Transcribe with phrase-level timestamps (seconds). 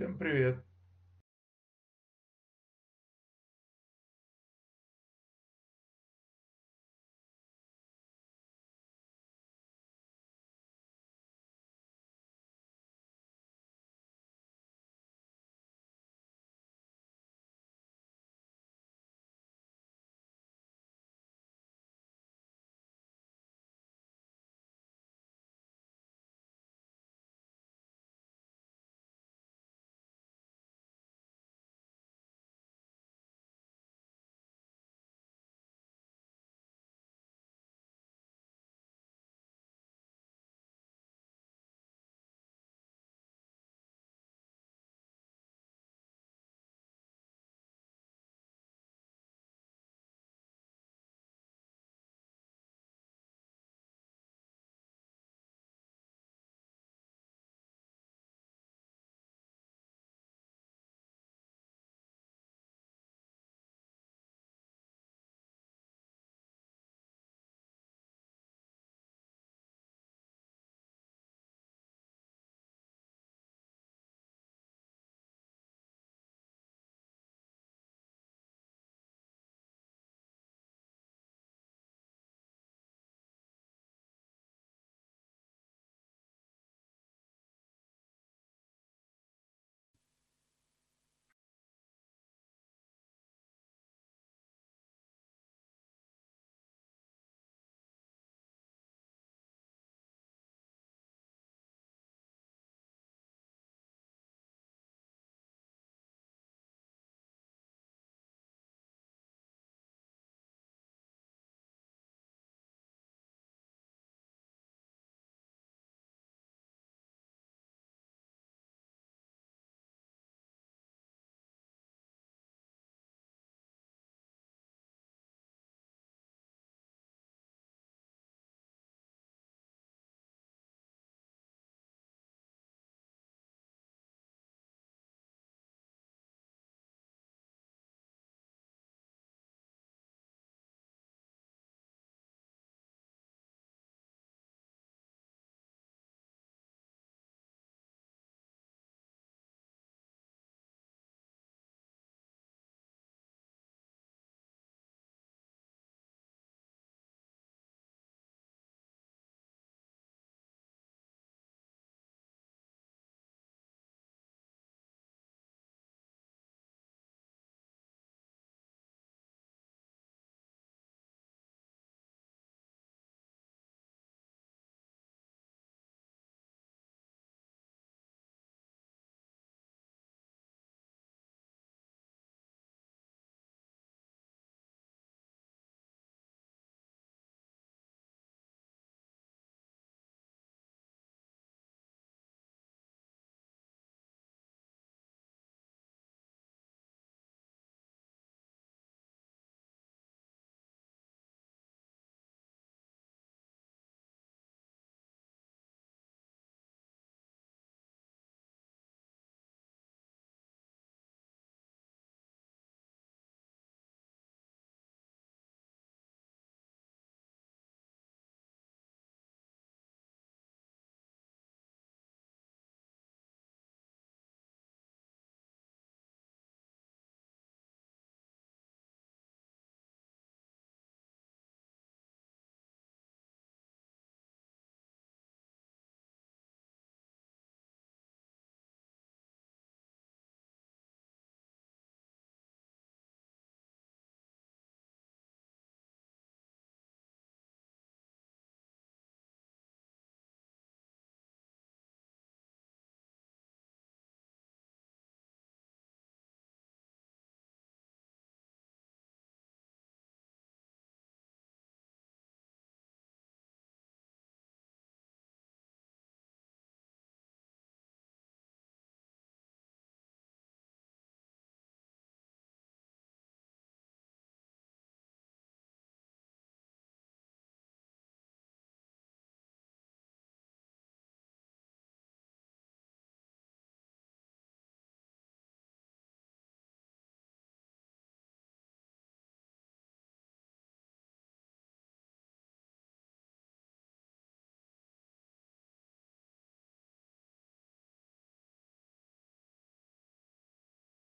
[0.00, 0.69] Всем привет!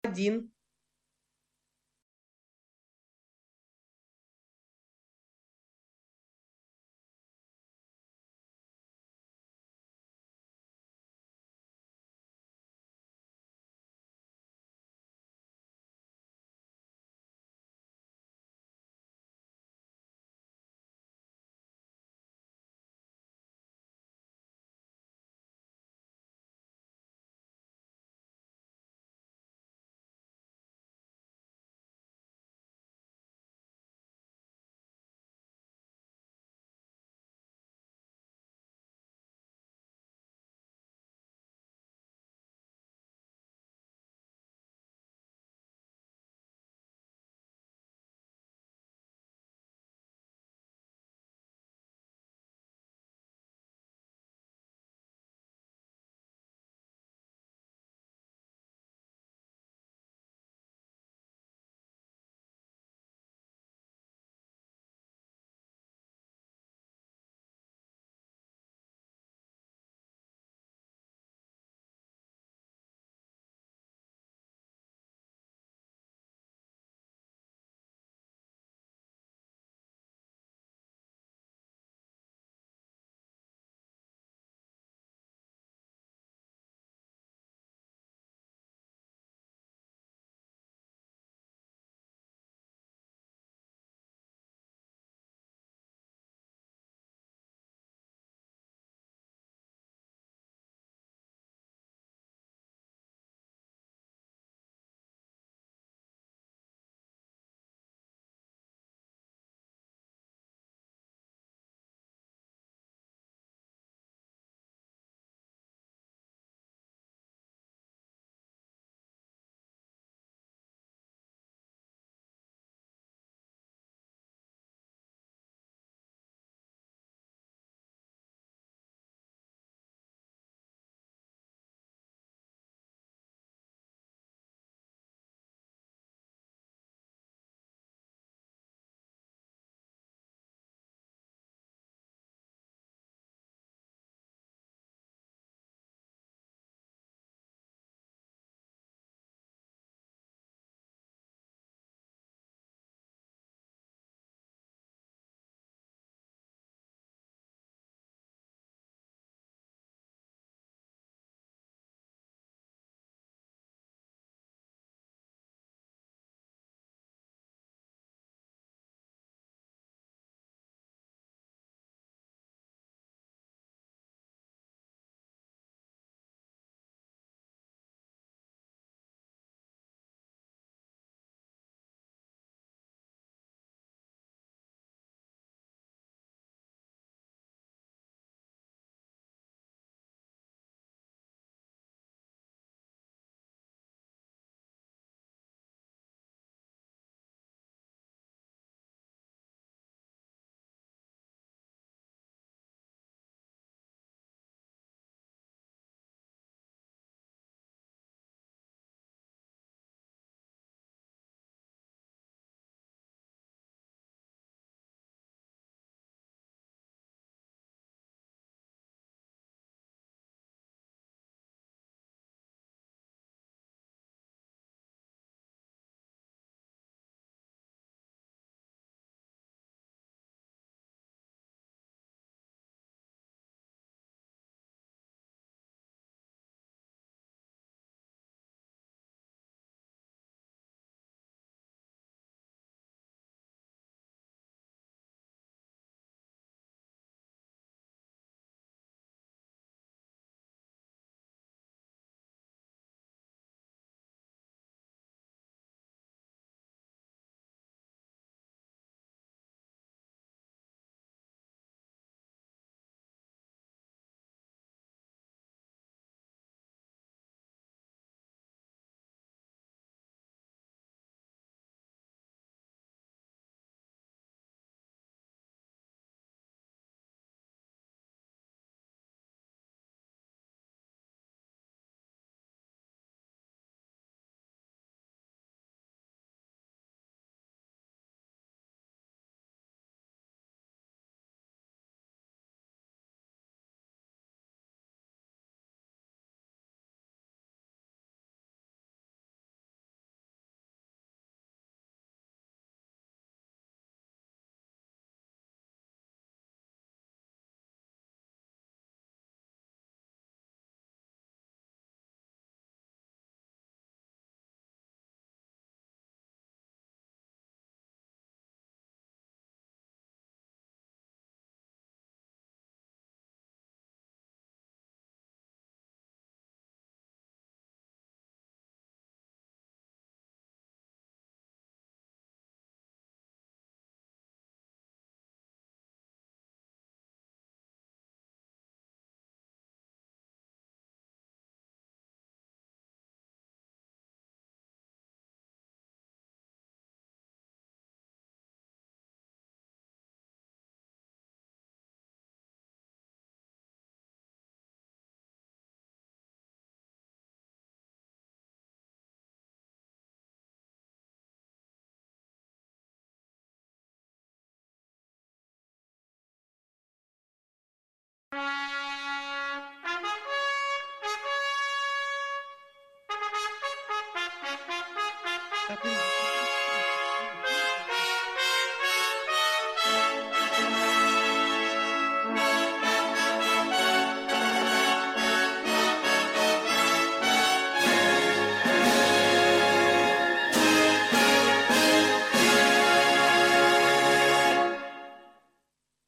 [0.06, 0.50] Один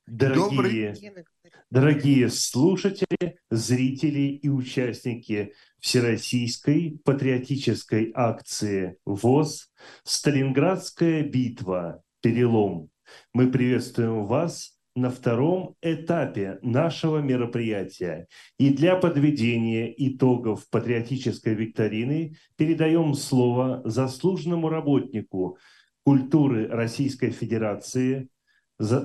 [0.07, 0.95] Дорогие,
[1.71, 9.71] дорогие слушатели, зрители и участники Всероссийской патриотической акции ВОЗ
[10.05, 12.03] «Сталинградская битва.
[12.21, 12.91] Перелом».
[13.33, 18.27] Мы приветствуем вас на втором этапе нашего мероприятия.
[18.59, 25.59] И для подведения итогов патриотической викторины передаем слово заслуженному работнику
[26.05, 28.29] культуры Российской Федерации,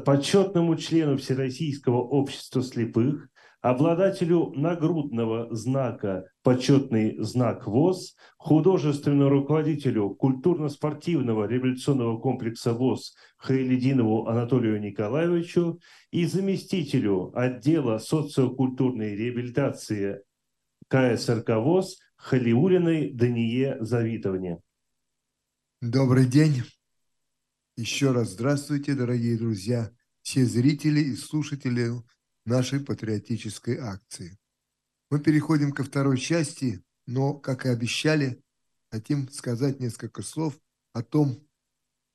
[0.06, 3.30] почетному члену Всероссийского общества слепых,
[3.64, 15.80] обладателю нагрудного знака «Почетный знак ВОЗ», художественному руководителю культурно-спортивного революционного комплекса ВОЗ Хайлединову Анатолию Николаевичу
[16.12, 20.22] и заместителю отдела социокультурной реабилитации
[20.90, 24.60] КСРК ВОЗ Халиулиной Дание Завитовне.
[25.80, 26.64] Добрый день.
[27.78, 29.90] Еще раз здравствуйте, дорогие друзья,
[30.22, 31.92] все зрители и слушатели
[32.46, 34.38] нашей патриотической акции.
[35.10, 38.42] Мы переходим ко второй части, но, как и обещали,
[38.92, 40.60] хотим сказать несколько слов
[40.94, 41.48] о том,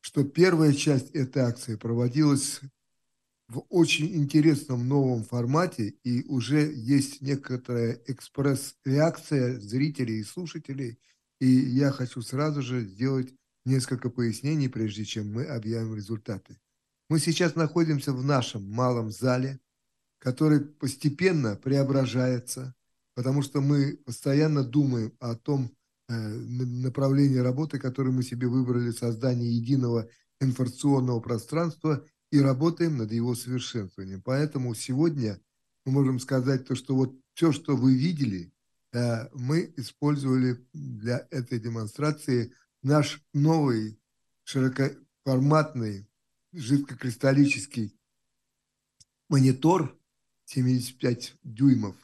[0.01, 2.61] что первая часть этой акции проводилась
[3.49, 10.99] в очень интересном новом формате, и уже есть некоторая экспресс-реакция зрителей и слушателей,
[11.41, 13.33] и я хочу сразу же сделать
[13.65, 16.59] несколько пояснений, прежде чем мы объявим результаты.
[17.09, 19.61] Мы сейчас находимся в нашем малом зале,
[20.19, 22.75] который постепенно преображается,
[23.15, 25.71] потому что мы постоянно думаем о том
[26.09, 30.09] э, направлении работы, которое мы себе выбрали, создание единого
[30.41, 34.23] информационного пространства и работаем над его совершенствованием.
[34.23, 35.41] Поэтому сегодня
[35.85, 38.53] мы можем сказать то, что вот все, что вы видели,
[38.93, 42.53] э, мы использовали для этой демонстрации
[42.83, 44.01] наш новый
[44.45, 46.09] широкоформатный
[46.53, 47.95] жидкокристаллический
[49.29, 49.98] монитор
[50.49, 51.95] 75 дюймов,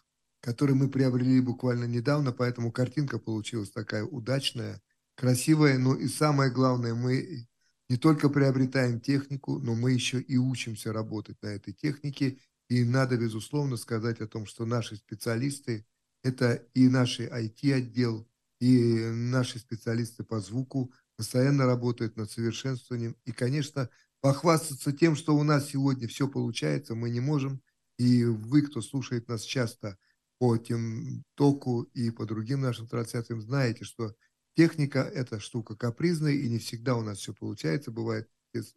[0.40, 4.82] который мы приобрели буквально недавно, поэтому картинка получилась такая удачная,
[5.14, 7.46] красивая, но и самое главное, мы
[7.88, 13.16] не только приобретаем технику, но мы еще и учимся работать на этой технике, и надо,
[13.16, 15.86] безусловно, сказать о том, что наши специалисты,
[16.22, 18.28] это и наш IT-отдел,
[18.60, 23.16] и наши специалисты по звуку постоянно работают над совершенствованием.
[23.24, 23.88] И, конечно,
[24.20, 27.62] похвастаться тем, что у нас сегодня все получается, мы не можем.
[27.98, 29.98] И вы, кто слушает нас часто
[30.38, 34.14] по тем току и по другим нашим трансляциям, знаете, что
[34.56, 38.28] техника– это штука капризная, и не всегда у нас все получается, бывает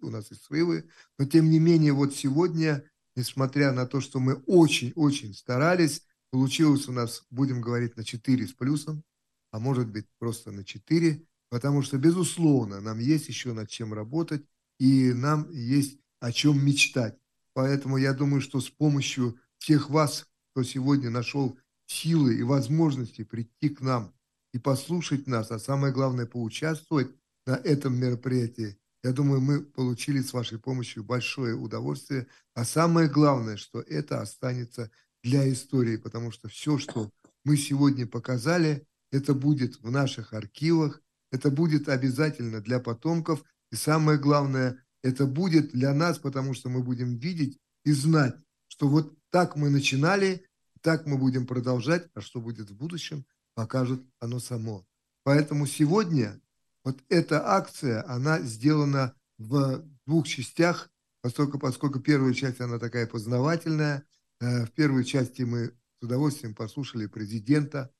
[0.01, 0.89] у нас и срывы.
[1.17, 2.83] Но, тем не менее, вот сегодня,
[3.15, 8.53] несмотря на то, что мы очень-очень старались, получилось у нас, будем говорить, на 4 с
[8.53, 9.03] плюсом,
[9.51, 14.45] а может быть просто на 4, потому что, безусловно, нам есть еще над чем работать,
[14.79, 17.17] и нам есть о чем мечтать.
[17.57, 23.69] Поэтому я думаю, что с помощью всех вас, кто сегодня нашел силы и возможности прийти
[23.69, 24.13] к нам
[24.53, 27.07] и послушать нас, а самое главное, поучаствовать
[27.47, 32.27] на этом мероприятии, я думаю, мы получили с вашей помощью большое удовольствие.
[32.53, 34.91] А самое главное, что это останется
[35.23, 37.09] для истории, потому что все, что
[37.43, 44.19] мы сегодня показали, это будет в наших архивах, это будет обязательно для потомков, и самое
[44.19, 48.35] главное, это будет для нас, потому что мы будем видеть и знать,
[48.67, 50.45] что вот так мы начинали,
[50.81, 54.85] так мы будем продолжать, а что будет в будущем, покажет оно само.
[55.23, 56.39] Поэтому сегодня
[56.83, 60.89] вот эта акция, она сделана в двух частях,
[61.21, 64.05] поскольку, поскольку первая часть, она такая познавательная.
[64.39, 67.91] Э, в первой части мы с удовольствием послушали президента,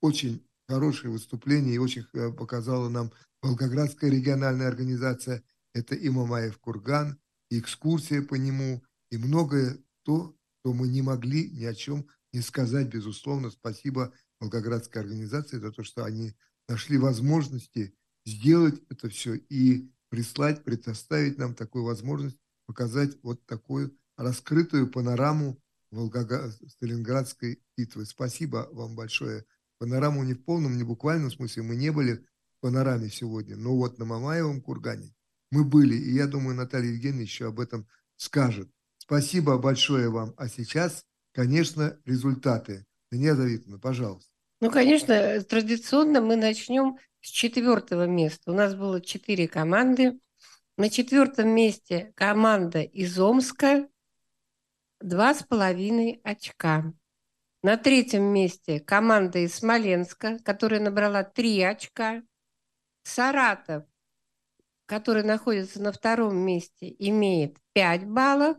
[0.00, 3.10] очень хорошее выступление и очень э, показала нам
[3.42, 5.42] Волгоградская региональная организация.
[5.74, 11.50] Это и Мамаев Курган, и экскурсия по нему, и многое то, что мы не могли
[11.50, 13.50] ни о чем не сказать, безусловно.
[13.50, 16.34] Спасибо Волгоградской организации за то, что они
[16.68, 24.88] нашли возможности сделать это все и прислать, предоставить нам такую возможность показать вот такую раскрытую
[24.90, 28.06] панораму Волгоград, Сталинградской битвы.
[28.06, 29.44] Спасибо вам большое
[29.78, 31.62] Панораму не в полном, не буквальном смысле.
[31.62, 33.56] Мы не были в панораме сегодня.
[33.56, 35.14] Но вот на Мамаевом кургане
[35.50, 35.94] мы были.
[35.94, 37.86] И я думаю, Наталья Евгеньевна еще об этом
[38.16, 38.70] скажет.
[38.98, 40.34] Спасибо большое вам.
[40.36, 42.86] А сейчас, конечно, результаты.
[43.10, 44.30] Меня Давидовна, пожалуйста.
[44.60, 48.52] Ну, конечно, традиционно мы начнем с четвертого места.
[48.52, 50.18] У нас было четыре команды.
[50.76, 53.88] На четвертом месте команда из Омска,
[55.00, 56.92] два с половиной очка.
[57.62, 62.22] На третьем месте команда из Смоленска, которая набрала три очка.
[63.02, 63.84] Саратов,
[64.90, 68.56] который находится на втором месте, имеет 5 баллов.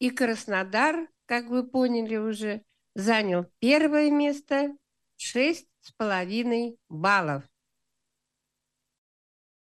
[0.00, 2.64] И Краснодар, как вы поняли уже,
[2.96, 4.76] занял первое место
[5.16, 7.44] шесть с половиной баллов.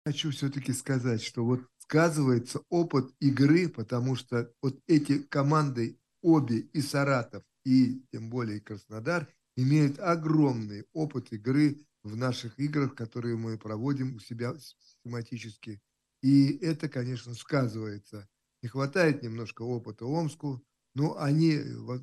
[0.06, 6.80] Хочу все-таки сказать, что вот сказывается опыт игры, потому что вот эти команды, обе и
[6.80, 14.16] Саратов, и тем более Краснодар, имеют огромный опыт игры в наших играх, которые мы проводим
[14.16, 14.54] у себя
[15.02, 15.80] систематически.
[16.22, 18.28] И это, конечно, сказывается.
[18.62, 21.58] Не хватает немножко опыта Омску, но они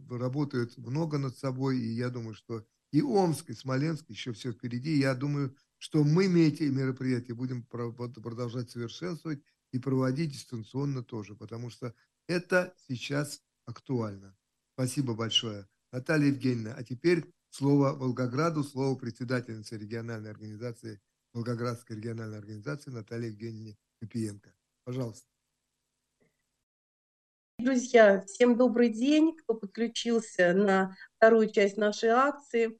[0.10, 4.98] работают много над собой, и я думаю, что и Омск, и Смоленск еще все впереди.
[4.98, 11.94] Я думаю, что мы эти мероприятия будем продолжать совершенствовать и проводить дистанционно тоже, потому что
[12.28, 14.36] это сейчас актуально.
[14.74, 15.68] Спасибо большое.
[15.92, 21.00] Наталья Евгеньевна, а теперь слово Волгограду, слово председательницы региональной организации,
[21.34, 24.54] Волгоградской региональной организации Натальи Евгеньевне Копиенко.
[24.84, 25.28] Пожалуйста.
[27.60, 32.80] Друзья, всем добрый день, кто подключился на вторую часть нашей акции.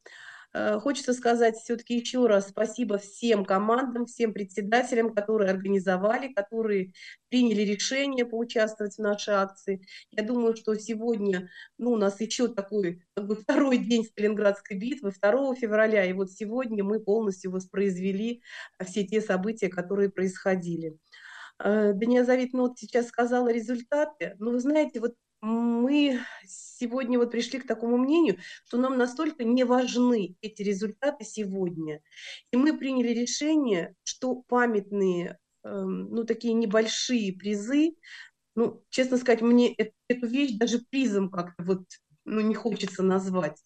[0.54, 6.94] Э, хочется сказать все-таки еще раз спасибо всем командам, всем председателям, которые организовали, которые
[7.30, 9.82] приняли решение поучаствовать в нашей акции.
[10.12, 15.12] Я думаю, что сегодня ну, у нас еще такой как бы, второй день Сталинградской битвы,
[15.12, 18.42] 2 февраля, и вот сегодня мы полностью воспроизвели
[18.84, 20.98] все те события, которые происходили.
[21.64, 24.36] Э, Дания Завитовна вот сейчас сказала результаты.
[24.40, 26.20] Но вы знаете, вот мы
[26.80, 32.02] сегодня вот пришли к такому мнению, что нам настолько не важны эти результаты сегодня.
[32.52, 37.96] И мы приняли решение, что памятные, эм, ну, такие небольшие призы,
[38.56, 39.76] ну, честно сказать, мне
[40.08, 41.84] эту вещь даже призом как-то вот
[42.26, 43.58] ну, не хочется назвать.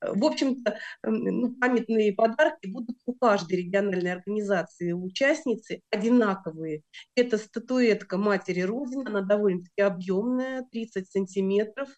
[0.00, 6.82] В общем-то, ну, памятные подарки будут у каждой региональной организации участницы одинаковые.
[7.14, 11.92] Это статуэтка Матери Родины, она довольно-таки объемная, 30 сантиметров, э,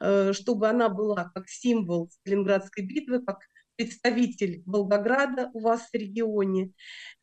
[0.00, 3.38] чтобы она была как символ Сталинградской битвы, как
[3.76, 6.72] представитель Волгограда у вас в регионе.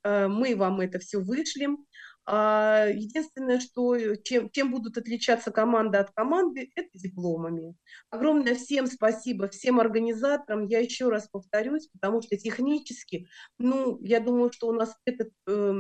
[0.03, 1.86] Э, мы вам это все вышлем.
[2.23, 7.75] А, единственное, что э, чем, чем будут отличаться команда от команды, это дипломами.
[8.10, 10.67] Огромное всем спасибо, всем организаторам.
[10.67, 15.73] Я еще раз повторюсь, потому что технически, ну, я думаю, что у нас этот э,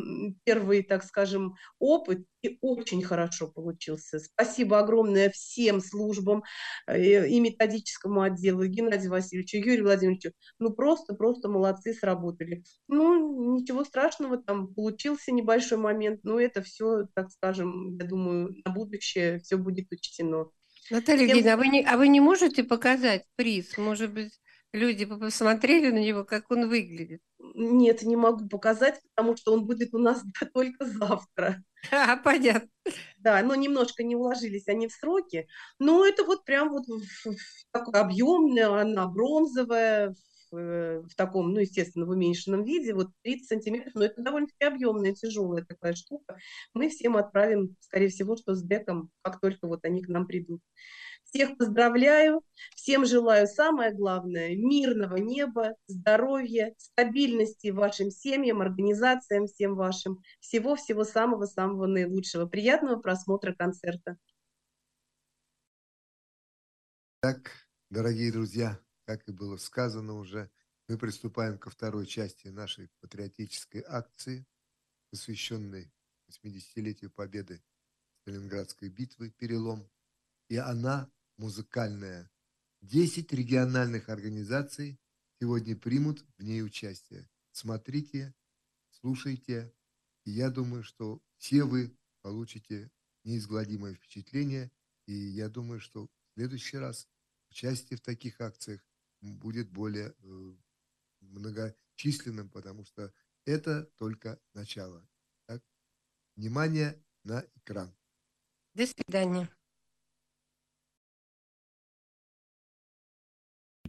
[0.43, 4.19] первый, так скажем, опыт и очень хорошо получился.
[4.19, 6.43] Спасибо огромное всем службам
[6.87, 10.31] э, и методическому отделу, и Геннадию Васильевичу, и Юрию Владимировичу.
[10.59, 12.63] Ну, просто-просто молодцы, сработали.
[12.87, 18.71] Ну, ничего страшного, там получился небольшой момент, но это все, так скажем, я думаю, на
[18.71, 20.49] будущее все будет учтено.
[20.89, 21.37] Наталья Всем...
[21.37, 23.77] Евгеньевна, а вы, не, а вы не можете показать приз?
[23.77, 24.33] Может быть,
[24.73, 27.21] люди посмотрели на него, как он выглядит?
[27.55, 31.63] Нет, не могу показать, потому что он будет у нас только завтра.
[31.91, 32.69] А, понятно.
[33.17, 35.47] Да, но немножко не уложились они в сроки.
[35.79, 36.85] Но это вот прям вот
[37.71, 40.15] такой объемная, она бронзовая,
[40.51, 44.65] в, э, в таком, ну, естественно, в уменьшенном виде, вот 30 сантиметров, но это довольно-таки
[44.65, 46.37] объемная, тяжелая такая штука.
[46.73, 50.61] Мы всем отправим, скорее всего, что с деком, как только вот они к нам придут.
[51.33, 52.43] Всех поздравляю,
[52.75, 60.21] всем желаю самое главное– мирного неба, здоровья, стабильности вашим семьям, организациям всем вашим.
[60.41, 62.47] Всего-всего самого-самого наилучшего.
[62.47, 64.17] Приятного просмотра концерта.
[67.21, 67.51] Так,
[67.89, 70.51] дорогие друзья, как и было сказано уже,
[70.89, 74.45] мы приступаем ко второй части нашей патриотической акции,
[75.11, 75.93] посвященной
[76.27, 77.63] 80-летию победы
[78.23, 79.89] Сталинградской битвы «Перелом».
[80.49, 81.09] И она
[81.41, 82.29] музыкальная.
[82.81, 84.99] Десять региональных организаций
[85.39, 87.27] сегодня примут в ней участие.
[87.51, 88.35] Смотрите,
[88.91, 89.73] слушайте,
[90.23, 92.91] и я думаю, что все вы получите
[93.23, 94.71] неизгладимое впечатление,
[95.07, 97.07] и я думаю, что в следующий раз
[97.49, 98.79] участие в таких акциях
[99.21, 100.55] будет более э,
[101.21, 103.11] многочисленным, потому что
[103.45, 105.09] это только начало.
[105.47, 105.63] Так?
[106.35, 107.95] Внимание на экран.
[108.75, 109.49] До свидания.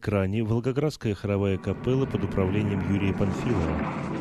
[0.02, 4.11] Экране Волгоградская хоровая капелла под управлением Юрия Панфилова.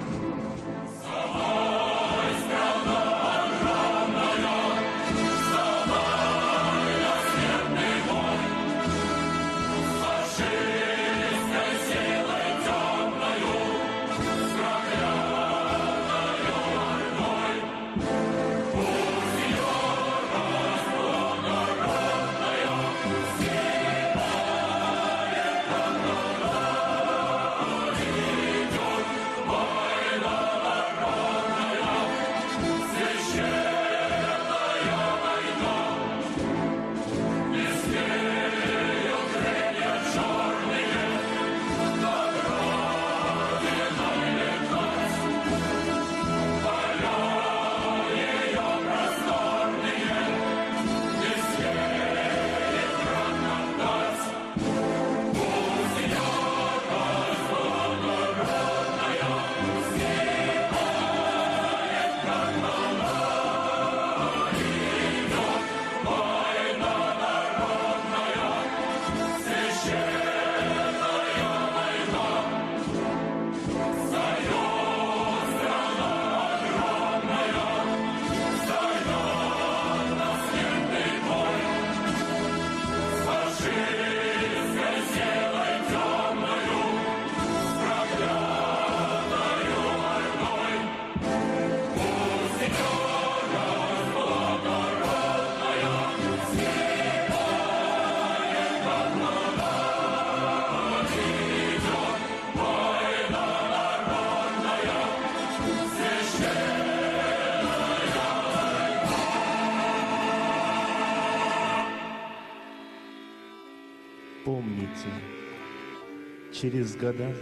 [116.61, 117.33] Через года,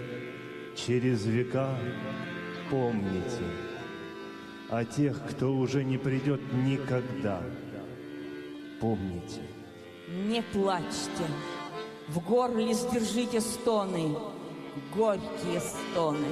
[0.75, 1.77] через века
[2.69, 3.43] помните
[4.69, 7.41] о тех, кто уже не придет никогда.
[8.79, 9.41] Помните.
[10.07, 11.25] Не плачьте,
[12.07, 14.15] в горле сдержите стоны,
[14.95, 16.29] горькие стоны.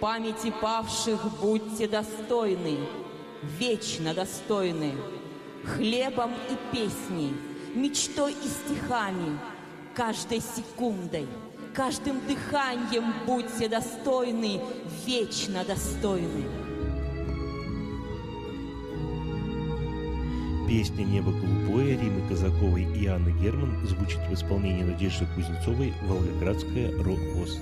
[0.00, 2.78] Памяти павших будьте достойны,
[3.42, 4.92] вечно достойны,
[5.62, 7.34] хлебом и песней,
[7.74, 9.38] мечтой и стихами,
[9.94, 11.26] каждой секундой,
[11.76, 14.60] каждым дыханием будьте достойны,
[15.04, 16.44] вечно достойны.
[20.66, 27.60] Песня «Небо голубое» Римы Казаковой и Анны Герман звучит в исполнении Надежды Кузнецовой «Волгоградская рок-воз».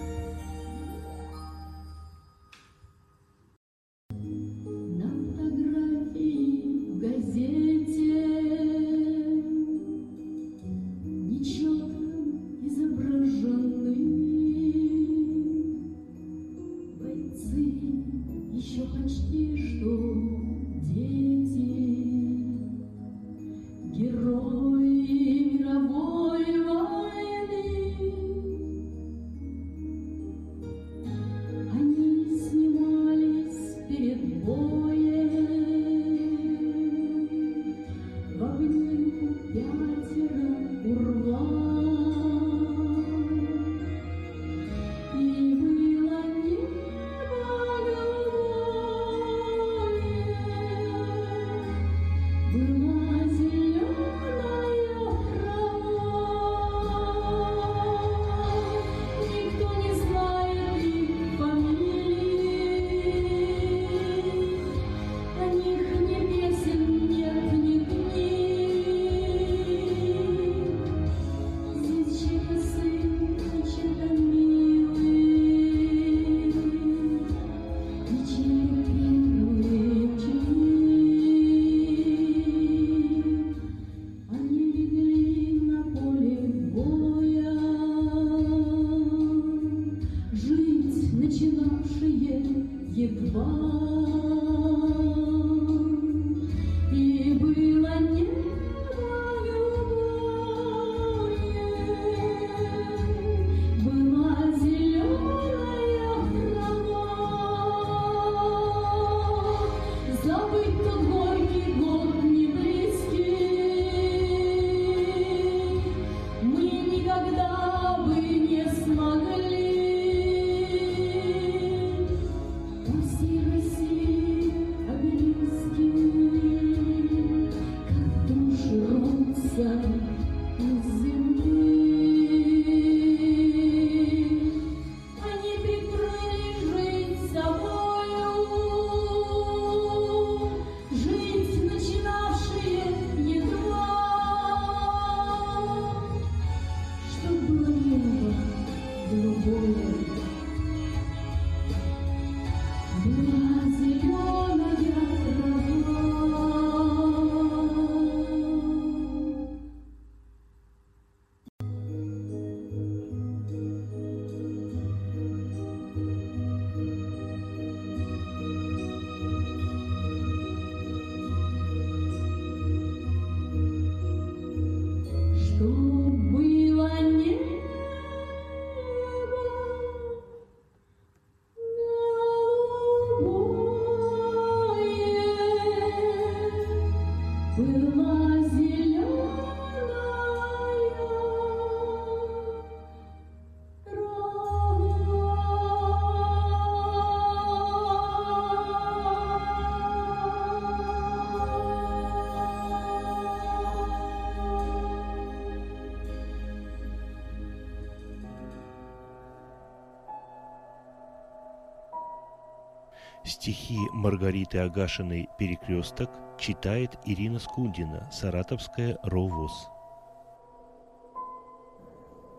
[214.05, 219.69] Маргариты Агашиной «Перекресток» читает Ирина Скундина, Саратовская РОВОЗ.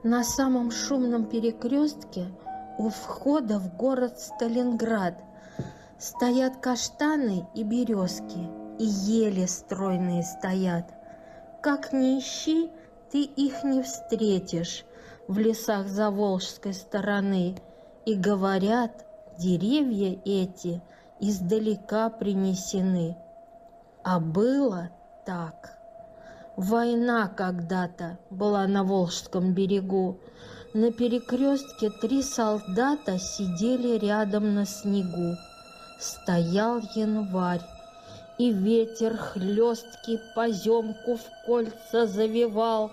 [0.03, 2.27] На самом шумном перекрестке
[2.77, 5.19] у входа в город Сталинград
[5.97, 10.93] стоят каштаны и березки, и ели стройные стоят.
[11.61, 12.69] Как ни ищи,
[13.11, 14.85] ты их не встретишь
[15.27, 17.55] в лесах Заволжской стороны,
[18.05, 19.05] и говорят,
[19.39, 20.81] деревья эти
[21.19, 23.17] издалека принесены.
[24.07, 24.91] А было
[25.25, 25.79] так.
[26.55, 30.19] Война когда-то была на Волжском берегу.
[30.75, 35.35] На перекрестке три солдата сидели рядом на снегу.
[35.99, 37.65] Стоял январь,
[38.37, 42.91] и ветер хлесткий поземку в кольца завивал.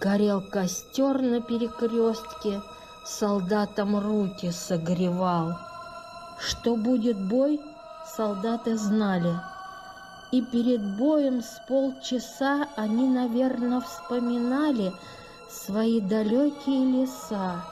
[0.00, 2.62] Горел костер на перекрестке,
[3.04, 5.58] солдатам руки согревал.
[6.38, 7.60] Что будет бой,
[8.16, 9.34] солдаты знали.
[10.32, 14.92] И перед боем с полчаса они, наверное, вспоминали
[15.48, 17.64] свои далекие леса.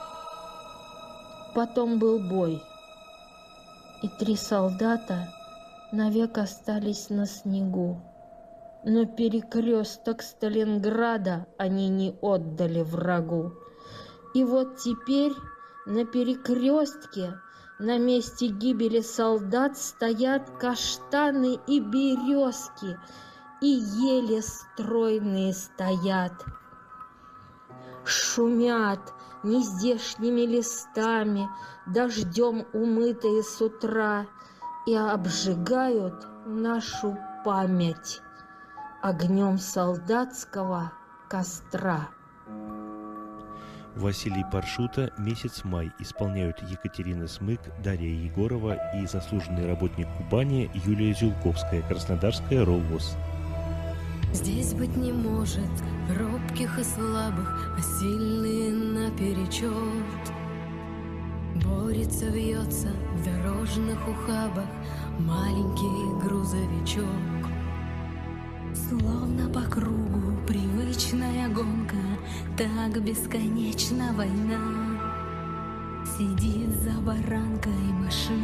[1.55, 2.61] Потом был бой,
[4.03, 5.27] и три солдата
[5.91, 8.01] навек остались на снегу.
[8.83, 13.53] Но перекресток Сталинграда они не отдали врагу.
[14.33, 15.33] И вот теперь
[15.85, 17.33] на перекрестке
[17.79, 22.97] на месте гибели солдат стоят каштаны и березки,
[23.61, 26.33] и еле стройные стоят.
[28.03, 29.13] Шумят
[29.43, 31.49] нездешними листами,
[31.87, 34.27] дождем умытые с утра,
[34.85, 38.21] и обжигают нашу память
[39.01, 40.91] огнем солдатского
[41.29, 42.09] костра.
[43.99, 51.81] Василий Паршута «Месяц май» исполняют Екатерина Смык, Дарья Егорова и заслуженный работник Кубани Юлия Зюлковская,
[51.81, 53.17] Краснодарская РОВОЗ.
[54.31, 55.69] Здесь быть не может
[56.17, 59.73] робких и слабых, а сильные наперечет.
[61.61, 64.69] Борется, вьется в дорожных ухабах
[65.19, 67.03] маленький грузовичок.
[68.73, 71.97] Словно по кругу привычная гонка,
[72.57, 74.59] так бесконечна война.
[76.17, 78.38] Сидит за баранкой машины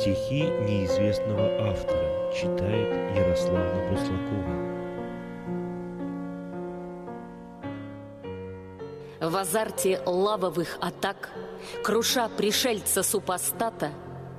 [0.00, 4.54] Стихи неизвестного автора читает Ярославна Буслакова.
[9.20, 11.28] В азарте лавовых атак,
[11.84, 13.90] круша пришельца-супостата,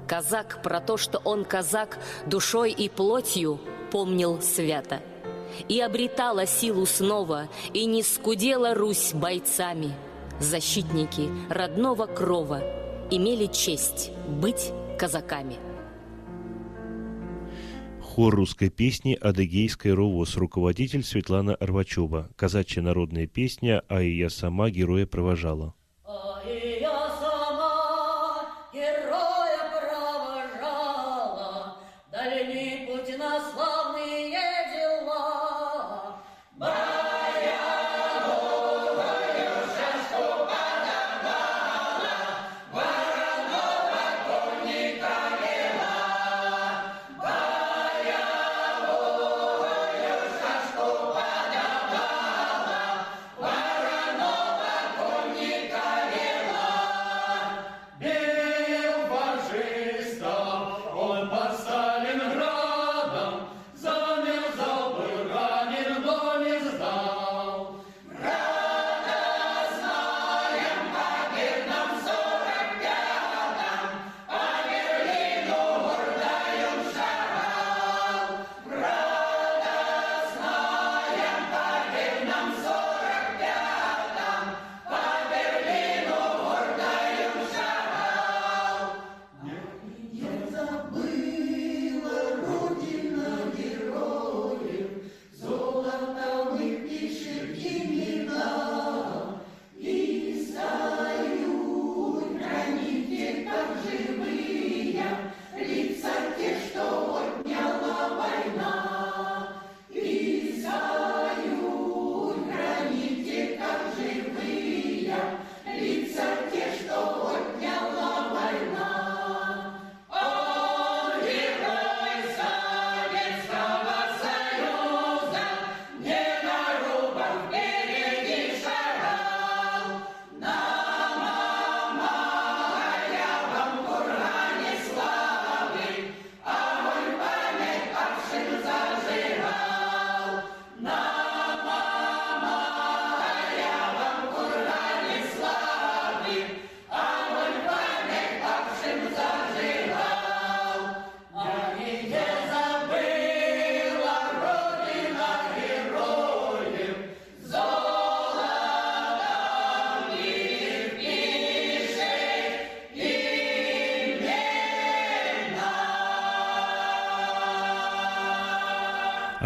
[0.08, 3.60] казак про то, что он казак, душой и плотью
[3.92, 5.00] помнил свято.
[5.70, 9.94] И обретала силу снова, и не скудела Русь бойцами.
[10.40, 12.64] Защитники родного крова
[13.12, 15.56] имели честь быть казаками.
[18.02, 22.30] Хор русской песни «Адыгейская ровос», руководитель Светлана Арвачева.
[22.36, 25.74] Казачья народная песня «А и я сама героя провожала».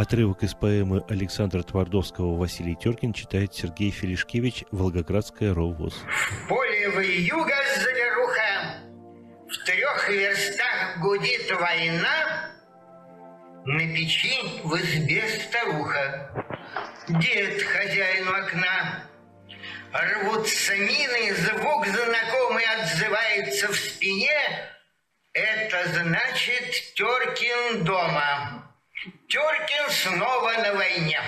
[0.06, 5.96] Отрывок из поэмы Александра Твардовского «Василий Теркин» читает Сергей Филишкевич «Волгоградская ровоз».
[5.96, 6.84] В поле
[7.26, 8.84] юга заверуха,
[9.50, 12.52] в трех верстах гудит война,
[13.66, 16.46] на печи в избе старуха,
[17.10, 19.10] дед хозяин окна.
[19.92, 24.70] Рвутся мины, звук знакомый отзывается в спине,
[25.34, 28.62] это значит Теркин дома.
[29.28, 29.75] Теркин
[30.06, 31.20] снова на войне.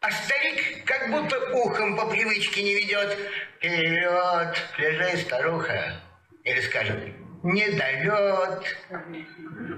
[0.00, 3.16] А старик как будто ухом по привычке не ведет.
[3.58, 6.00] Вперед, лежи, старуха.
[6.44, 6.98] Или скажет,
[7.42, 8.76] недолет.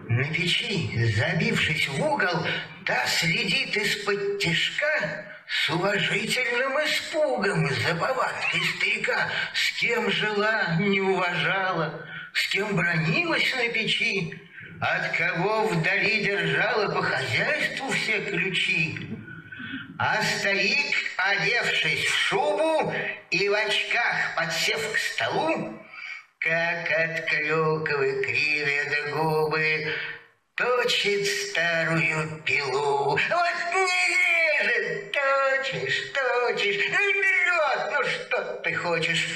[0.08, 2.46] На печи, забившись в угол,
[2.86, 9.28] та следит из-под тишка с уважительным испугом за повадкой старика.
[9.52, 14.40] С кем жила, не уважала, с кем бронилась на печи,
[14.82, 18.98] от кого вдали держала по хозяйству все ключи.
[19.96, 22.92] А старик, одевшись в шубу
[23.30, 25.78] и в очках подсев к столу,
[26.40, 29.94] как от клюковы кривят губы,
[30.56, 33.10] точит старую пилу.
[33.10, 39.28] Вот не режет, точишь, точишь, ну вперед, ну что ты хочешь?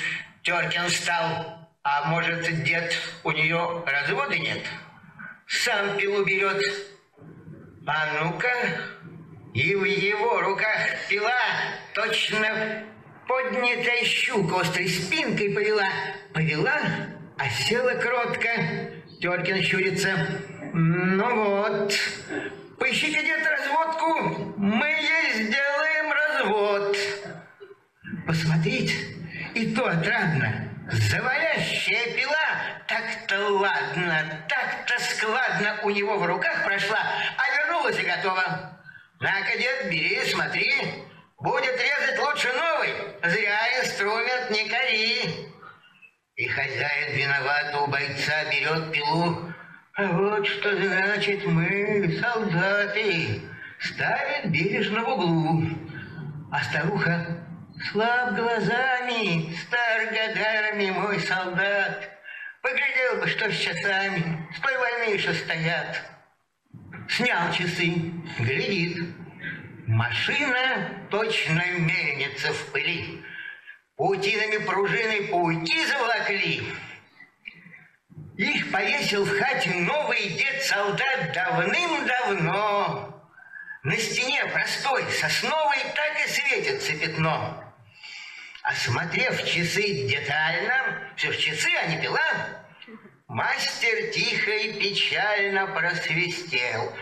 [0.42, 2.92] Теркин встал, а может, дед,
[3.22, 4.64] у нее развода нет?
[5.46, 6.62] Сам пилу берет.
[7.86, 8.48] А ну-ка,
[9.54, 11.32] и в его руках пила
[11.94, 12.84] точно
[13.28, 15.88] поднятая щука острой спинкой повела.
[16.32, 16.80] Повела,
[17.38, 18.48] а села кротко.
[19.20, 20.42] Теркин щурится.
[20.74, 21.94] Ну вот,
[22.78, 26.96] поищите где-то разводку, мы ей сделаем развод.
[28.26, 28.94] Посмотреть,
[29.54, 30.65] и то отрадно.
[30.88, 32.48] Завалящая пила
[32.86, 37.00] так-то ладно, так-то складно у него в руках прошла,
[37.36, 38.78] а вернулась и готова.
[39.18, 40.70] На-ка, дед, бери, смотри,
[41.40, 45.50] будет резать лучше новый, зря инструмент не кори.
[46.36, 49.52] И хозяин виноват у бойца берет пилу,
[49.94, 53.42] а вот что значит мы, солдаты,
[53.80, 55.62] ставит бережно в углу.
[56.52, 57.45] А старуха
[57.78, 62.10] Слаб глазами, стар годами мой солдат.
[62.62, 66.02] Поглядел бы, что с часами, с той войны еще стоят.
[67.10, 69.14] Снял часы, глядит.
[69.86, 73.22] Машина точно мельница в пыли.
[73.96, 76.62] Паутинами пружины пауки заволокли.
[78.38, 83.22] Их повесил в хате новый дед-солдат давным-давно.
[83.82, 87.65] На стене простой, сосновой, так и светится пятно.
[88.66, 92.18] Осмотрев часы детально, все ж часы, а не пила,
[93.28, 96.92] мастер тихо и печально просвистел.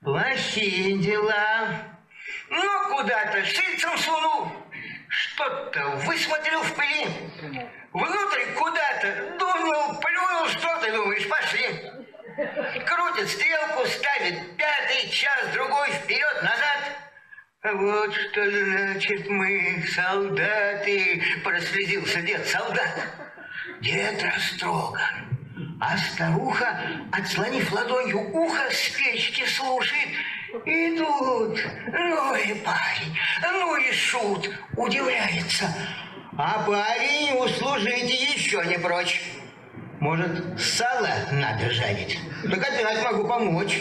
[0.00, 1.68] Плохие дела.
[2.48, 4.50] Ну, куда-то шильцем сунул,
[5.08, 7.06] что-то высмотрел в пыли.
[7.92, 11.66] Внутрь куда-то дунул, плюнул, что ты думаешь, пошли.
[12.86, 17.07] Крутит стрелку, ставит пятый час, другой вперед-назад.
[17.64, 23.04] Вот что значит мы, солдаты, прослезился дед солдат.
[23.80, 25.76] Дед растроган.
[25.80, 26.80] А старуха,
[27.10, 30.08] отслонив ладонью ухо, с печки слушает.
[30.66, 31.58] И тут,
[31.92, 35.66] ну и парень, ну и шут, удивляется.
[36.36, 39.20] А парень услужить еще не прочь.
[40.00, 42.18] Может, сало надо жарить?
[42.44, 43.80] Так опять могу помочь.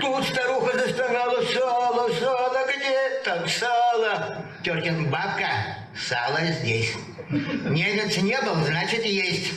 [0.00, 1.42] Тут старуха застонала.
[1.44, 4.44] Сало, сало, где там сало?
[4.64, 5.48] Теркин, бабка,
[5.94, 6.92] сало здесь.
[7.30, 9.52] Немец не был, значит, есть.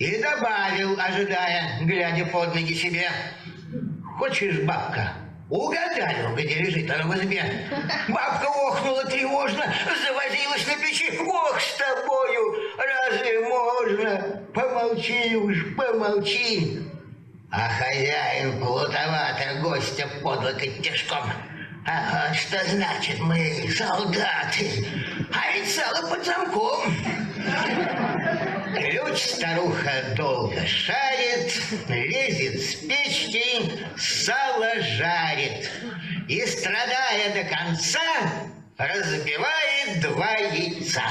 [0.00, 3.10] И добавил, ожидая, глядя под ноги себе.
[4.18, 5.12] Хочешь, бабка,
[5.50, 7.44] Угадаю, где лежит оно в избе.
[8.08, 9.72] Бабка охнула тревожно,
[10.04, 11.16] завозилась на печи.
[11.20, 14.40] Ох, с тобою, разве можно?
[14.54, 16.80] Помолчи уж, помолчи.
[17.50, 21.30] А хозяин плутовато гостя под локоть тяжком.
[21.86, 24.86] Ага, что значит мы солдаты,
[25.32, 26.96] а ведь сало под замком.
[28.74, 31.52] Ключ старуха долго шарит,
[31.88, 35.70] лезет с печки, сало жарит.
[36.26, 38.00] И, страдая до конца,
[38.76, 41.02] разбивает два яйца.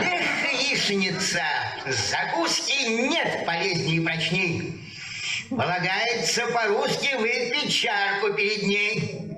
[0.00, 1.42] Эх, яичница,
[1.86, 4.78] закуски нет полезней и прочней.
[5.50, 9.28] Полагается по-русски выпить чарку перед ней.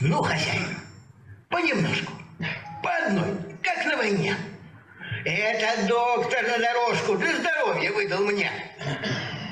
[0.00, 0.78] Ну, хозяин,
[1.48, 2.12] понемножку,
[2.82, 4.34] по одной, как на войне.
[5.24, 8.50] Это доктор на дорожку для здоровья выдал мне.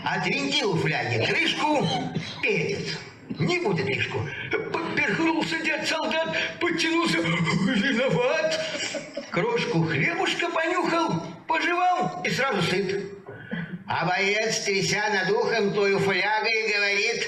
[0.05, 1.87] Отвинтил в фляге крышку,
[2.43, 2.99] перец.
[3.31, 4.21] Не будет лишку.
[4.73, 7.19] Поперхнулся дед-солдат, подтянулся.
[7.19, 8.61] Виноват.
[9.31, 13.05] Крошку хлебушка понюхал, пожевал и сразу сыт.
[13.87, 17.27] А боец, тряся над ухом тою флягой, говорит,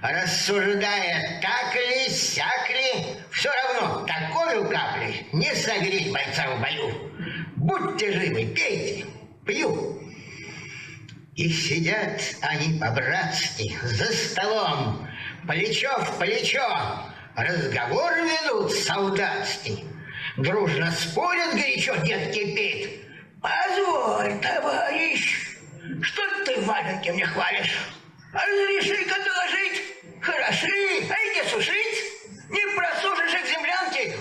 [0.00, 7.10] рассуждая, так ли, сяк ли, все равно такой каплей не согреть бойца в бою.
[7.56, 9.06] Будьте живы, пейте,
[9.46, 10.02] пью.
[11.34, 15.07] И сидят они по-братски за столом,
[15.46, 17.04] плечо в плечо,
[17.36, 19.84] разговор ведут солдатский.
[20.36, 23.00] Дружно спорят горячо, дед кипит.
[23.40, 25.56] Позволь, товарищ,
[26.02, 27.88] что ты валенки мне хвалишь?
[28.32, 29.82] Разреши-ка доложить.
[30.20, 30.66] Хороши,
[31.10, 32.04] а иди сушить.
[32.50, 34.16] Не просушишь их землянки.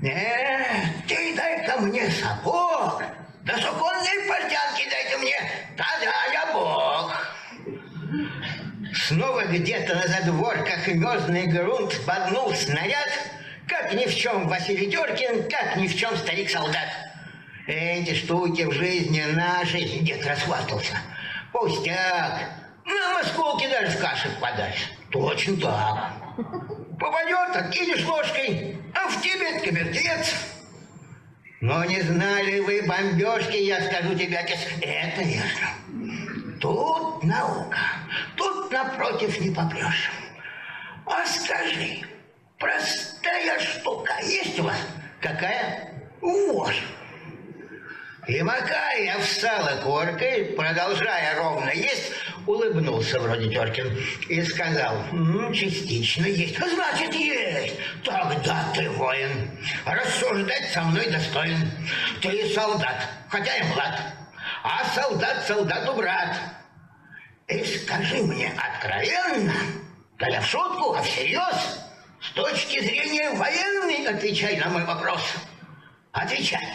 [0.00, 3.02] Нет, ты дай-ка мне сапог.
[3.44, 5.58] Да суконные портянки дайте мне.
[6.08, 6.27] Бог.
[9.08, 13.08] Снова где-то на задворках мерзный грунт поднул снаряд,
[13.66, 16.90] как ни в чем Василий Теркин, как ни в чем старик-солдат.
[17.66, 21.00] Эти штуки в жизни нашей, дед расхвастался.
[21.54, 22.50] Пустяк.
[22.84, 24.90] На осколки даже в каши подальше.
[25.10, 26.12] Точно так.
[27.00, 30.34] Попадет, откинешь ложкой, а в тебе кабертец.
[31.62, 35.68] Но не знали вы бомбежки, я скажу тебе, это верно.
[36.60, 37.78] Тут наука,
[38.36, 40.10] тут напротив не попрешь.
[41.06, 42.00] А скажи,
[42.58, 44.76] простая штука есть у вас?
[45.20, 45.92] Какая?
[46.20, 46.74] Вот.
[48.26, 52.12] И макая встала коркой, продолжая ровно есть,
[52.46, 53.96] улыбнулся вроде Теркин
[54.28, 56.58] и сказал, ну, частично есть.
[56.58, 57.76] Значит, есть.
[58.04, 59.50] Тогда ты воин,
[59.86, 61.70] рассуждать со мной достоин.
[62.20, 63.98] Ты солдат, хотя и млад,
[64.68, 66.36] а солдат солдату брат.
[67.48, 69.54] И скажи мне откровенно,
[70.18, 71.80] да я в шутку, а всерьез,
[72.20, 75.22] с точки зрения военной, отвечай на мой вопрос.
[76.12, 76.68] Отвечай.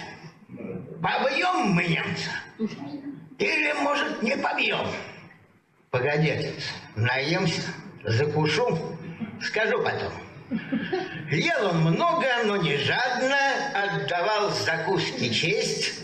[1.03, 2.31] Побьем мы немца?
[3.37, 4.87] Или, может, не побьем?
[5.91, 6.63] Погоди, отец,
[6.95, 7.61] наемся,
[8.05, 8.97] закушу,
[9.39, 10.13] скажу потом.
[11.29, 13.37] Ел он много, но не жадно,
[13.75, 15.99] отдавал закуски честь.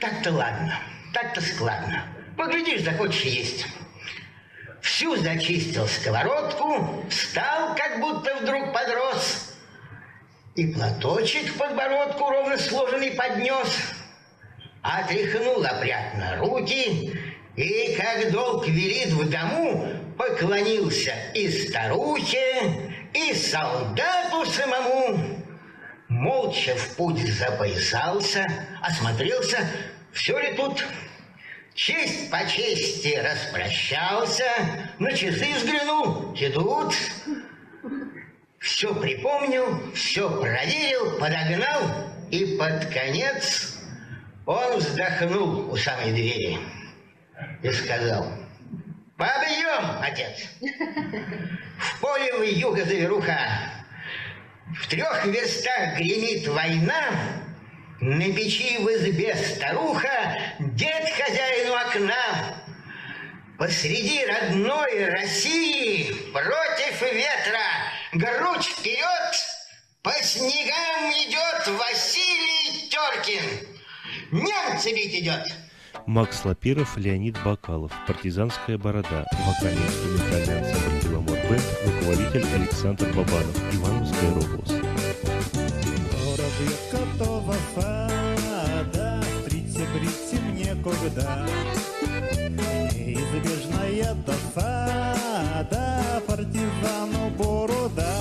[0.00, 0.74] Так-то ладно,
[1.12, 2.04] так-то складно.
[2.36, 3.66] Поглядишь, захочешь есть.
[4.80, 9.54] Всю зачистил сковородку, встал, как будто вдруг подрос,
[10.54, 13.76] и платочек в подбородку ровно сложенный поднес,
[14.82, 17.18] отряхнул опрятно руки
[17.56, 25.40] и, как долг велит в дому, поклонился и старухе, и солдату самому.
[26.08, 28.46] Молча в путь запоясался,
[28.82, 29.58] осмотрелся,
[30.12, 30.84] все ли тут
[31.74, 34.50] честь по чести распрощался,
[34.98, 36.94] на часы взглянул, идут.
[38.58, 43.78] Все припомнил, все проверил, подогнал, и под конец
[44.44, 46.58] он вздохнул у самой двери
[47.62, 48.26] и сказал,
[49.16, 50.48] «Побьем, отец!»
[51.78, 53.38] В поле в юга заверуха,
[54.76, 57.10] в трех верстах гремит война,
[58.00, 62.56] на печи в избе старуха, дед хозяину окна.
[63.58, 67.60] Посреди родной России, против ветра,
[68.12, 69.34] грудь вперед,
[70.02, 73.68] по снегам идет Василий Теркин.
[74.32, 75.52] Немцы бить идет.
[76.06, 84.89] Макс Лапиров, Леонид Бакалов, «Партизанская борода», вокально-инструментальный ансамбль «Беломор Бенд», руководитель Александр Бабанов, Ивановская РОВОЗ.
[91.14, 91.46] Когда.
[92.94, 98.16] Неизбежная досада, партизану борода.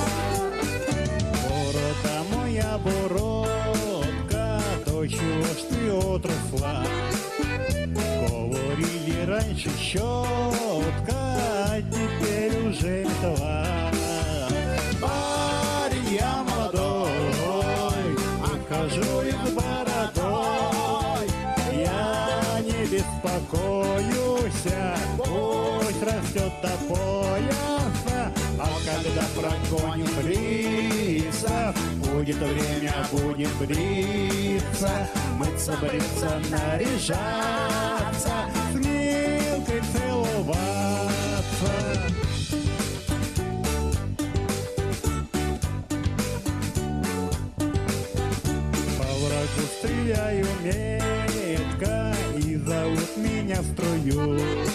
[1.50, 6.84] Борода моя бородка, то чего ж ты отросла?
[7.88, 10.19] Говорили раньше щетка,
[26.62, 38.34] до пояса, а когда прогоним фрисов, будет время, будем бриться, мыться, бриться, наряжаться,
[38.72, 41.10] с Милкой целоваться.
[49.80, 54.38] Стреляю метко И зовут меня в струю.
[54.38, 54.69] То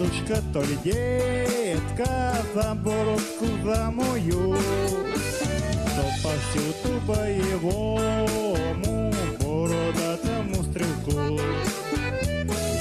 [0.00, 4.56] дедушка, то ли детка За бородку за мою
[5.96, 8.56] То повсюду боевому
[9.40, 11.40] Бородатому стрелку.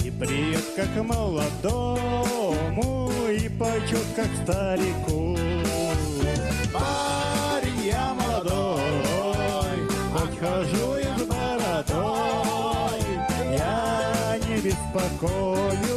[0.03, 5.37] И привет как молодому И почет как старику.
[6.73, 9.79] Парень я молодой,
[10.13, 13.01] хоть хожу и с бородой,
[13.51, 15.88] я не беспокоюсь,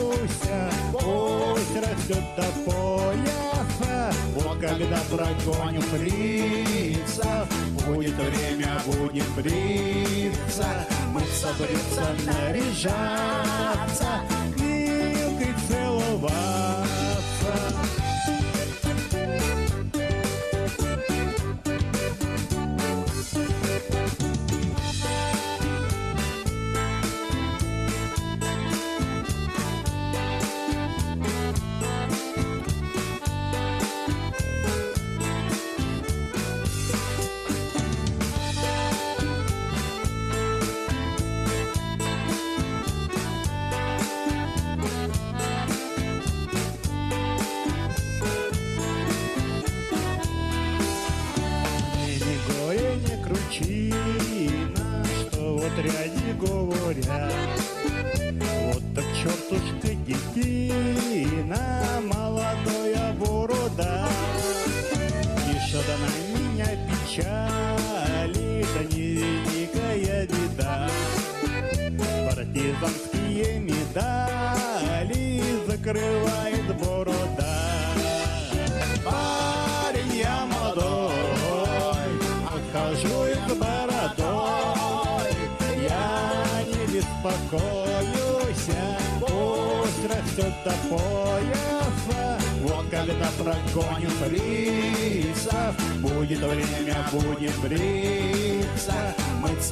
[2.13, 7.49] растет до пояса, вот когда прогоню фрицев,
[7.87, 14.21] будет время, будем бриться, мыться, бриться, наряжаться,
[14.59, 16.73] милкой целоваться.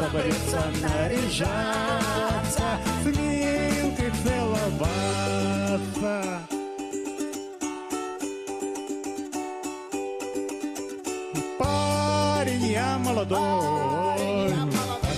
[0.08, 2.68] Бриться, наряжаться,
[3.02, 6.14] с Милкой целоваться.
[11.58, 14.54] Парень я молодой,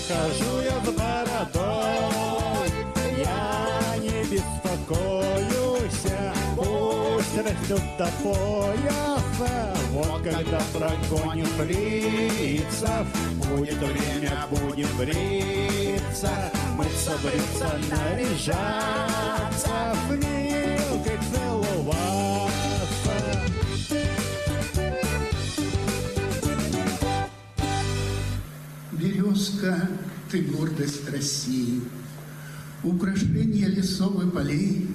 [0.09, 2.69] хожу я с бородой,
[3.19, 6.07] я не беспокоюсь,
[6.57, 9.53] пусть растет до пояса.
[9.93, 13.07] Вот когда прогоним фрицев,
[13.57, 16.31] будет время, будем бриться,
[16.77, 19.71] мыться, бриться, наряжаться,
[20.07, 23.13] с Милкой целоваться.
[28.93, 29.89] Березка,
[30.31, 31.83] ты гордость России,
[32.83, 34.89] Украшение лесов и полей.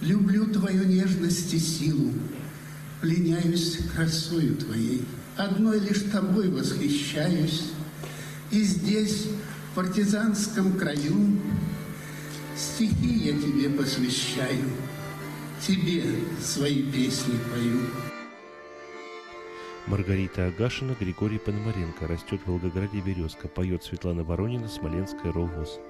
[0.00, 2.12] Люблю твою нежность и силу,
[3.00, 5.04] Пленяюсь красою твоей.
[5.36, 7.71] Одной лишь тобой восхищаюсь,
[8.52, 9.28] И здесь,
[9.70, 11.38] в партизанском краю,
[12.54, 14.70] Стихи я тебе посвящаю,
[15.66, 16.04] Тебе
[16.38, 17.80] свои песни пою.
[19.86, 22.06] Маргарита Агашина, Григорий Пономаренко.
[22.06, 23.48] Растет в Волгограде березка.
[23.48, 25.80] Поет Светлана Воронина, Смоленская ровоз.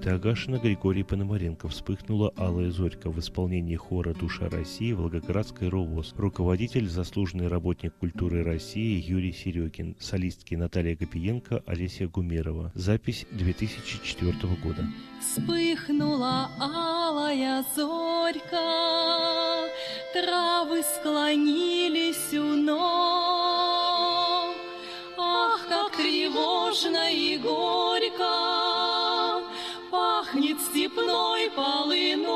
[0.00, 1.68] Маргарита Агашина, Григорий Пономаренко.
[1.68, 6.14] Вспыхнула алая зорька в исполнении хора «Душа России» Волгоградской РОВОЗ.
[6.16, 9.96] Руководитель, заслуженный работник культуры России Юрий Серегин.
[10.00, 12.72] Солистки Наталья Гапиенко, Олеся Гумерова.
[12.74, 14.32] Запись 2004
[14.62, 14.86] года.
[15.20, 19.68] Вспыхнула алая зорька,
[20.14, 22.80] Травы склонились у ног.
[25.18, 27.89] Ах, как тревожно и горько
[31.56, 32.30] полынок.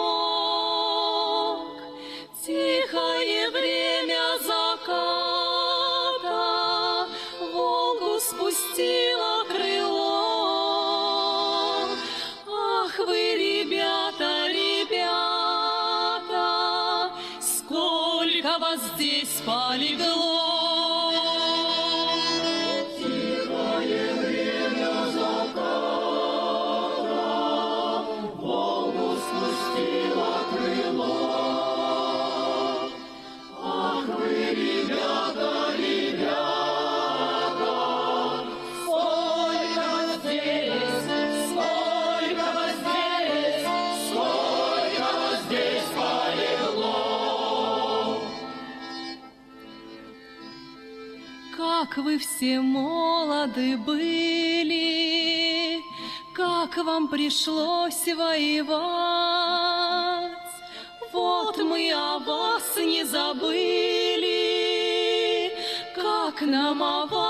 [2.44, 5.14] Тихое время заката
[7.52, 10.34] Волгу спустила крыло.
[12.46, 15.24] Ах вы, ребята, ребята,
[17.40, 20.03] Сколько вас здесь полегло.
[52.14, 55.02] Вы все молоды были,
[56.32, 59.50] как вам пришлось воевать.
[61.12, 64.30] Вот мы о вас не забыли,
[65.96, 67.23] как нам о вас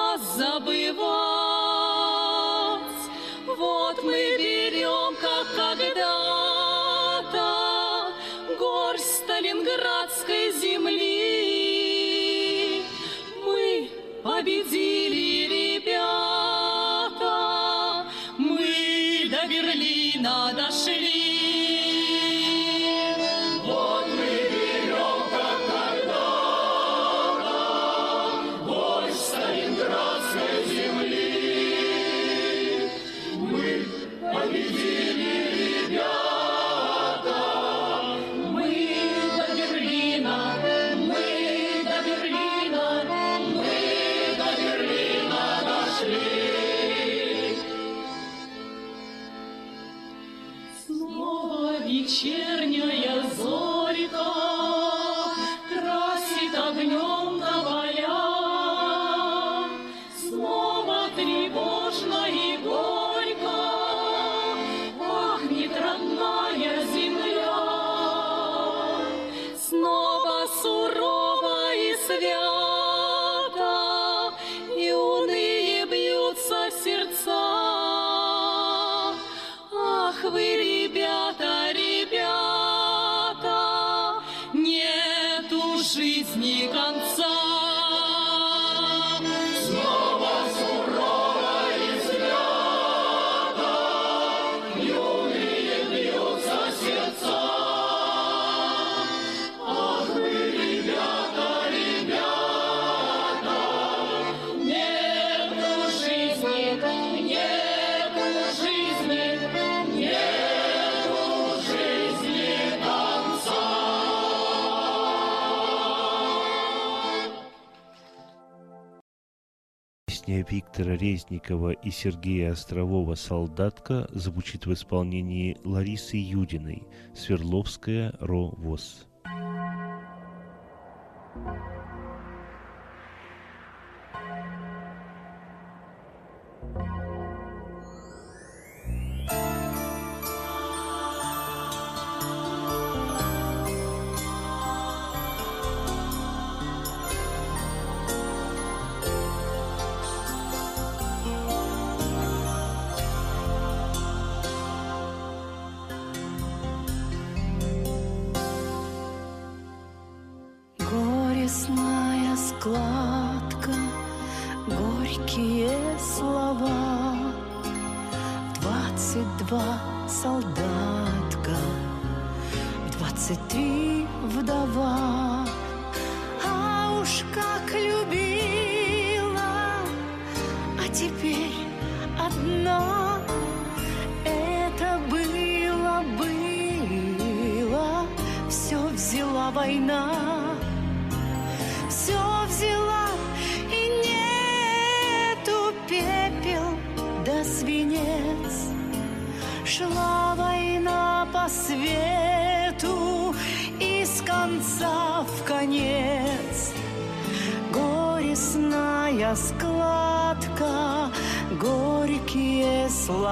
[120.75, 126.83] Виктора Резникова и Сергея Острового «Солдатка» звучит в исполнении Ларисы Юдиной
[127.15, 129.07] «Свердловская РО-ВОЗ».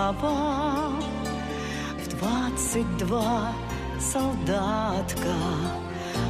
[0.03, 0.93] Слова.
[2.05, 3.53] В двадцать два
[4.01, 5.35] солдатка,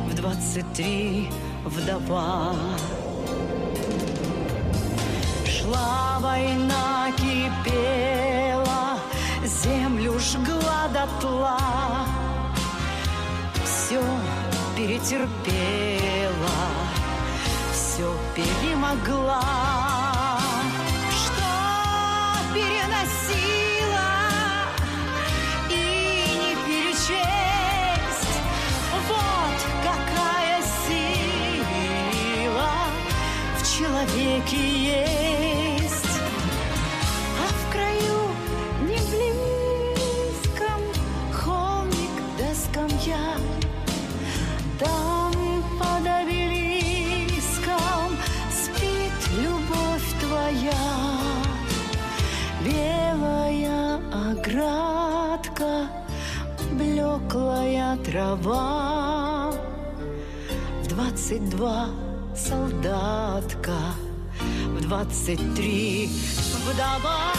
[0.06, 1.30] в двадцать три
[1.64, 2.54] вдова.
[5.46, 8.98] Шла война, кипела,
[9.44, 11.58] землю жгла дотла.
[13.64, 14.02] Все
[14.76, 15.28] перетерпела,
[17.72, 19.71] все перемогла.
[34.22, 36.20] веки есть.
[37.40, 38.22] А в краю
[38.88, 40.80] не близком
[41.32, 43.26] холмик да скамья.
[44.78, 45.32] Там
[45.78, 47.08] под обелиском
[48.50, 50.86] спит любовь твоя.
[52.64, 55.72] Белая оградка,
[56.72, 59.52] блеклая трава.
[60.88, 61.88] Двадцать два
[62.36, 63.51] солдат
[64.92, 66.10] 23.
[66.66, 67.31] Вдова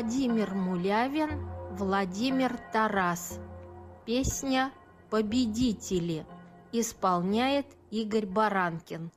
[0.00, 1.28] Владимир Мулявин,
[1.72, 3.38] Владимир Тарас.
[4.06, 4.72] Песня
[5.10, 6.24] «Победители»
[6.72, 9.10] исполняет Игорь Баранкин.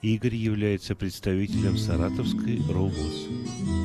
[0.00, 3.81] Игорь является представителем саратовской РОВОЗ.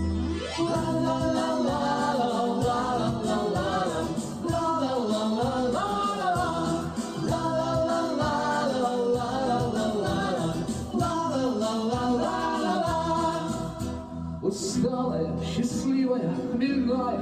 [14.77, 17.19] Усталая, счастливая, хмельная,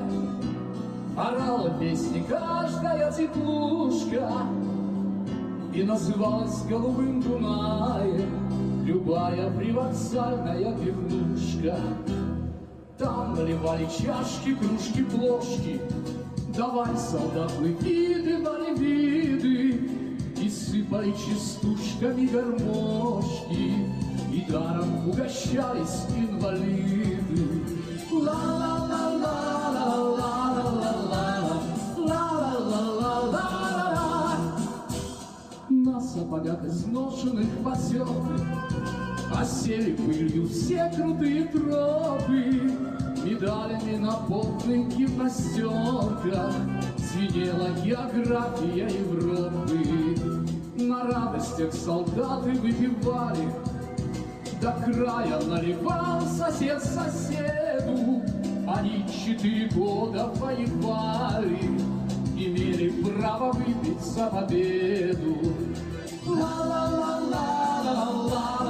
[1.15, 4.30] Орала песни каждая теплушка,
[5.73, 11.77] И называлась голубым Дунаем Любая привокзальная пивнушка.
[12.98, 15.82] Там наливали чашки, кружки, плошки,
[16.56, 18.38] Давай, солдат, виды,
[18.77, 19.90] виды,
[20.41, 24.05] И сыпали частушками гармошки,
[24.49, 26.95] даром угощались инвалиды.
[35.69, 38.41] На сапогах изношенных поселках
[39.35, 42.72] Осели пылью все крутые тропы
[43.23, 46.53] Медалями на потных гимнастерках
[46.97, 50.15] Звенела география Европы
[50.76, 53.49] На радостях солдаты выпивали
[54.61, 58.22] до края наливал сосед соседу.
[58.68, 61.60] Они четыре года воевали,
[62.36, 65.38] имели право выпить за победу.
[66.26, 68.65] Ла-ла-ла-ла-ла-ла.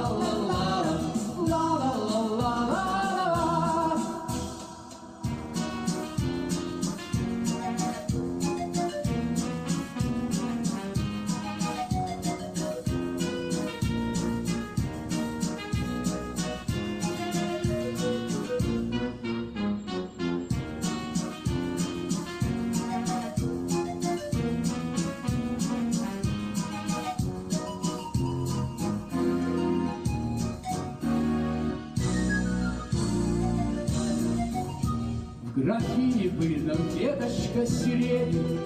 [36.94, 38.60] Веточка сирени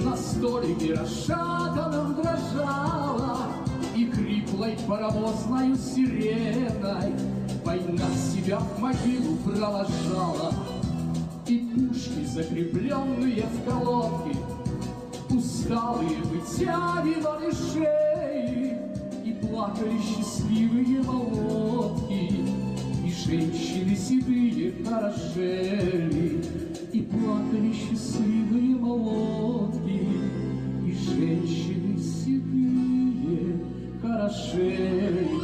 [0.00, 3.38] На столике расшатанном дрожала
[3.96, 7.14] И хриплой паровозною сиреной
[7.64, 10.54] Война себя в могилу провожала.
[11.46, 14.38] И пушки, закрепленные в колодке
[15.30, 18.78] Усталые вытягивали шеи
[19.24, 22.58] И плакали счастливые молодки
[23.28, 26.37] женщины седые хорошели
[27.28, 30.08] плакали счастливые молодки
[30.86, 33.60] И женщины седые
[34.00, 35.37] хорошели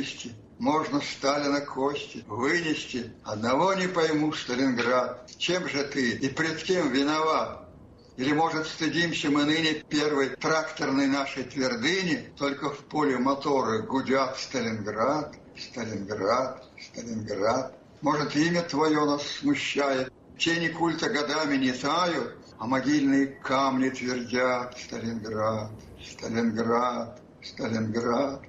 [0.00, 0.32] вымести.
[0.58, 3.12] Можно Сталина кости вынести.
[3.24, 5.30] Одного не пойму, Сталинград.
[5.38, 7.68] Чем же ты и пред кем виноват?
[8.16, 15.34] Или, может, стыдимся мы ныне первой тракторной нашей твердыни, только в поле моторы гудят Сталинград,
[15.56, 17.74] Сталинград, Сталинград.
[18.02, 25.70] Может, имя твое нас смущает, тени культа годами не тают, а могильные камни твердят Сталинград,
[26.04, 28.42] Сталинград, Сталинград.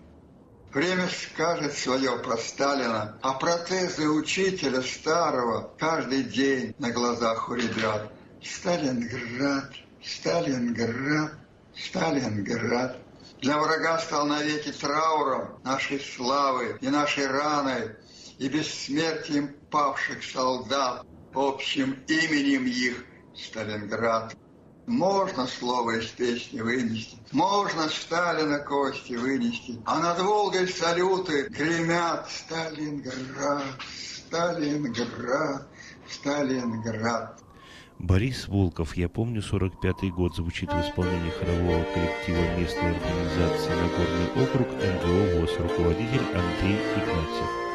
[0.73, 8.13] Время скажет свое про Сталина, а протезы учителя старого каждый день на глазах у ребят.
[8.41, 11.33] Сталинград, Сталинград,
[11.75, 12.97] Сталинград.
[13.41, 17.97] Для врага стал навеки трауром нашей славы и нашей раны,
[18.37, 23.03] и бессмертием павших солдат, общим именем их
[23.35, 24.37] Сталинград.
[24.91, 33.63] Можно слово из песни вынести, можно Сталина кости вынести, а над Волгой салюты гремят Сталинград,
[34.27, 35.67] Сталинград,
[36.09, 37.39] Сталинград.
[37.99, 44.67] Борис Волков, я помню, 45-й год, звучит в исполнении хорового коллектива местной организации Нагорный округ
[44.67, 47.70] НГО ВОЗ, руководитель Андрей Игнатьев.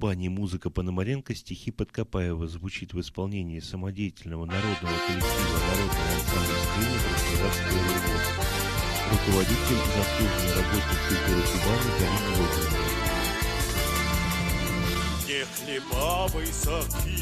[0.00, 0.28] Кубани.
[0.28, 8.24] Музыка Пономаренко, стихи Подкопаева звучит в исполнении самодеятельного народного коллектива Народный ансамбль скрипок Краснодарской РУВОЗ.
[9.10, 12.88] Руководитель, заслуженный работник культуры Кубани Галина Логинова.
[15.22, 17.20] Где хлеба высоки,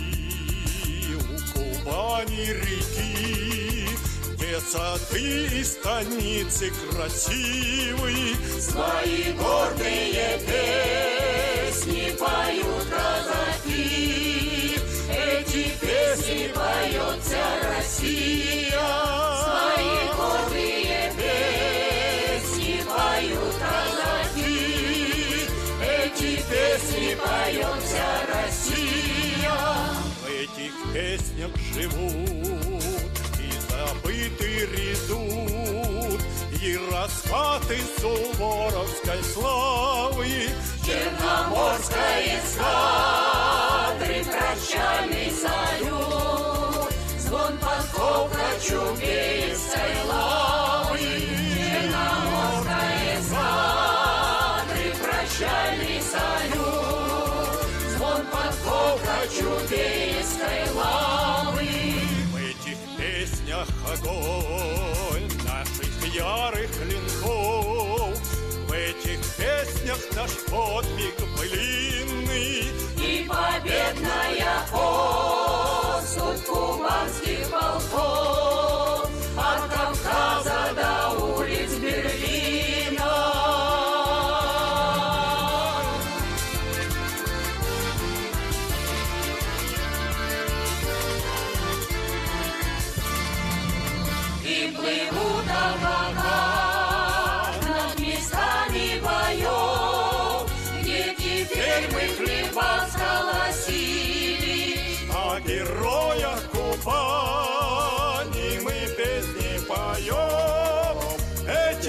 [1.16, 3.90] у Кубани реки,
[4.36, 11.07] Где сады и станицы красивые, Свои гордые песни
[12.18, 14.78] поют казаки.
[15.08, 17.46] Эти песни поет вся
[17.76, 18.88] Россия.
[19.44, 24.66] Свои гордые песни поют казаки.
[25.80, 29.56] Эти песни поет вся Россия.
[30.20, 36.20] В этих песнях живут и забыты редут
[36.60, 40.50] и раскаты суворовской славы,
[40.88, 50.98] Черноморской эскадры прощальный салют, Звон подков кочубейской лавы.
[51.60, 61.68] Черноморской эскадры прощальный салют, Звон подков кочубейской лавы.
[62.32, 64.97] В этих песнях огонь,
[69.98, 72.72] песнях наш подвиг былинный.
[72.96, 78.47] И победная поступь кубанских полков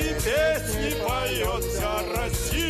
[0.03, 2.68] песни поет вся Россия.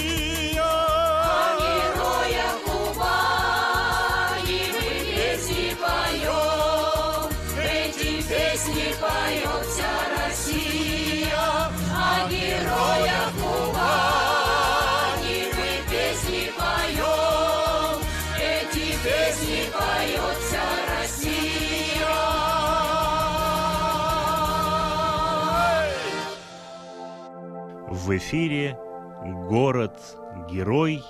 [28.10, 28.76] В эфире
[29.24, 31.04] город-герой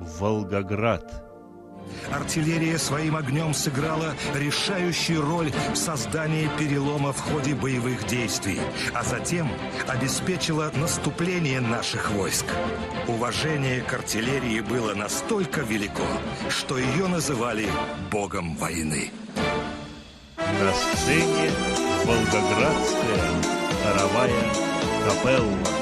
[0.00, 1.24] Волгоград.
[2.12, 8.60] Артиллерия своим огнем сыграла решающую роль в создании перелома в ходе боевых действий,
[8.92, 9.48] а затем
[9.88, 12.44] обеспечила наступление наших войск.
[13.08, 16.04] Уважение к артиллерии было настолько велико,
[16.50, 17.66] что ее называли
[18.10, 19.10] богом войны.
[20.36, 21.50] На сцене
[22.04, 23.40] Волгоградская
[23.82, 24.52] хоровая
[25.08, 25.81] капелла.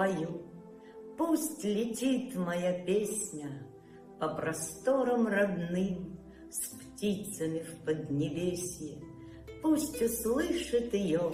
[0.00, 0.40] Пою,
[1.18, 3.68] пусть летит моя песня
[4.18, 6.18] По просторам родным
[6.50, 8.98] с птицами в поднебесье.
[9.62, 11.30] Пусть услышит ее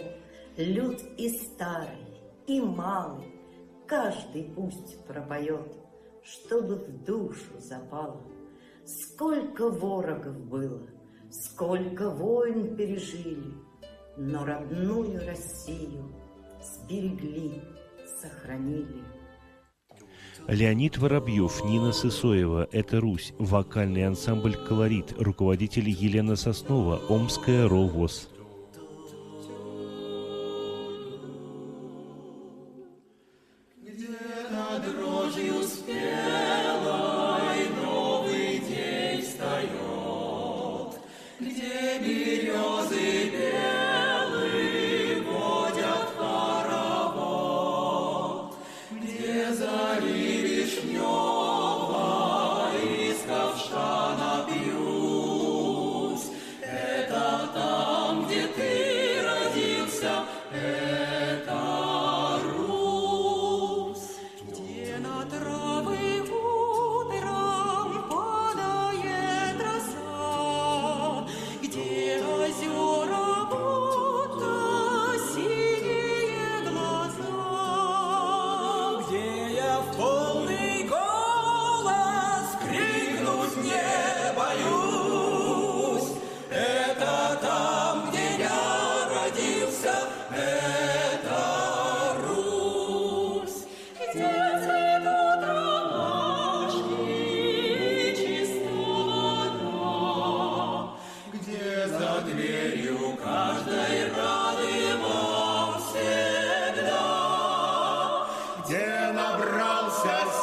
[0.56, 2.08] люд и старый,
[2.48, 3.32] и малый,
[3.86, 5.72] Каждый пусть пропоет,
[6.24, 8.26] чтобы в душу запало.
[8.84, 10.82] Сколько ворогов было,
[11.30, 13.54] Сколько войн пережили,
[14.16, 16.12] но родную Россию
[16.60, 17.62] сберегли,
[18.28, 19.04] сохранили.
[20.48, 28.28] Леонид Воробьев, Нина Сысоева «Это Русь», вокальный ансамбль «Колорит», руководитель Елена Соснова, Омская РОВОЗ.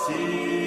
[0.08, 0.63] see.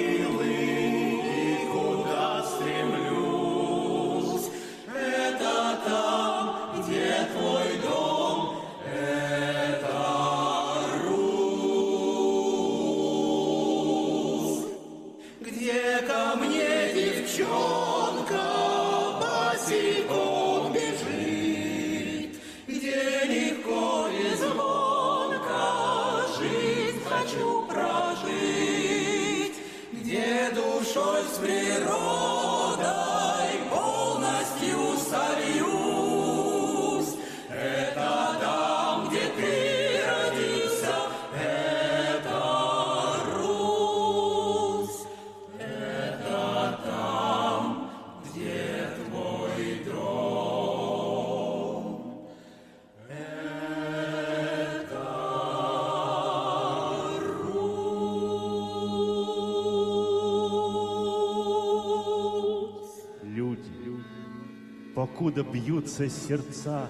[65.37, 66.89] Покуда бьются сердца,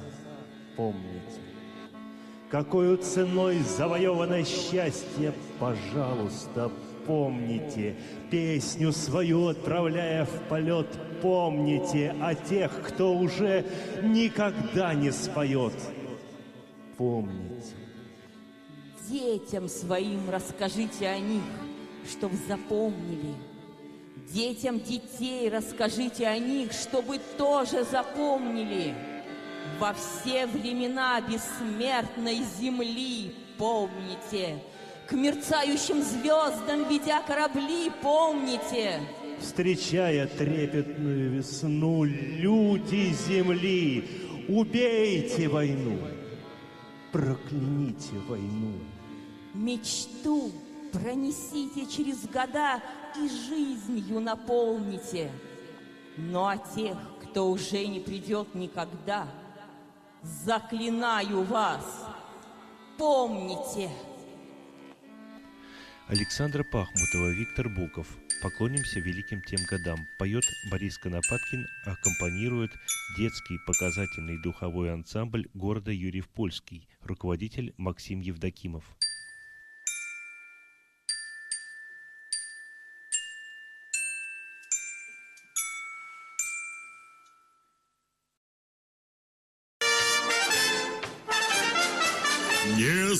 [0.75, 1.41] помните.
[2.49, 6.71] Какою ценой завоевано счастье, пожалуйста,
[7.05, 7.95] помните.
[8.31, 10.87] Песню свою отправляя в полет,
[11.21, 13.65] помните о тех, кто уже
[14.01, 15.73] никогда не споет.
[16.97, 17.75] Помните.
[19.09, 21.43] Детям своим расскажите о них,
[22.09, 23.33] чтоб запомнили–
[24.37, 28.93] Детям детей расскажите о них, чтобы тоже запомнили.
[29.79, 34.59] Во все времена бессмертной земли помните,
[35.07, 38.99] К мерцающим звездам, ведя корабли, помните.
[39.39, 44.07] Встречая трепетную весну, люди земли,
[44.47, 45.97] Убейте войну,
[47.11, 48.73] прокляните войну.
[49.55, 50.51] Мечту
[50.91, 52.81] пронесите через года
[53.19, 55.31] и жизнью наполните.
[56.17, 59.27] Но о тех, кто уже не придет никогда,
[60.21, 62.05] заклинаю вас,
[62.97, 63.89] помните.
[66.07, 68.07] Александра Пахмутова, Виктор Буков.
[68.41, 69.99] Поклонимся великим тем годам.
[70.17, 72.71] Поет Борис Конопаткин, аккомпанирует
[73.17, 78.96] детский показательный духовой ансамбль города Юрьев-Польский, руководитель Максим Евдокимов.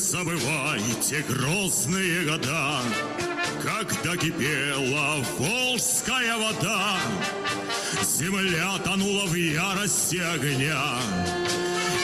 [0.08, 2.80] Забывайте грозные года,
[3.62, 6.98] Когда кипела волжская вода,
[8.02, 10.82] Земля тонула в ярости огня,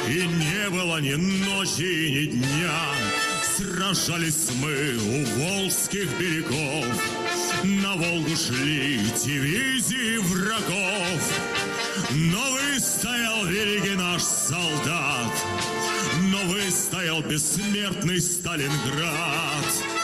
[0.09, 2.81] И не было ни ночи, ни дня.
[3.41, 6.85] Сражались мы у волжских берегов,
[7.63, 11.39] На Волгу шли дивизии врагов,
[12.11, 15.31] Но выстоял великий наш солдат—
[16.47, 20.02] выстоял бессмертный Сталинград.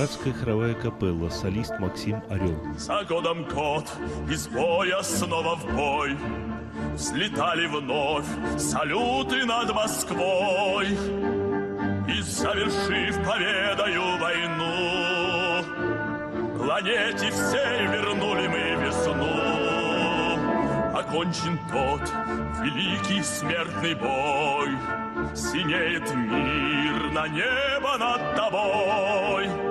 [0.00, 0.06] Бой.
[0.06, 2.58] Волгоградская хоровая капелла, солист Максим Орел.
[2.78, 3.84] За годом год
[4.30, 6.16] из боя снова в бой
[6.94, 8.24] Взлетали вновь
[8.58, 10.88] салюты над Москвой
[12.08, 15.64] И завершив победою войну
[16.56, 19.28] Планете всей вернули мы весну
[20.98, 22.02] Окончен тот
[22.62, 24.70] великий смертный бой
[25.34, 29.69] Синеет мир на небо над тобой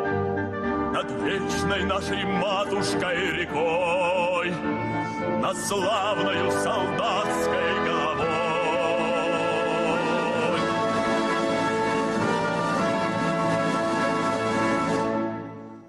[1.00, 4.52] над вечной нашей матушкой рекой,
[5.42, 8.30] над славною солдатской головой.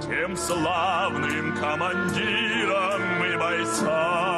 [0.00, 4.31] тем славным командирам и бойцам,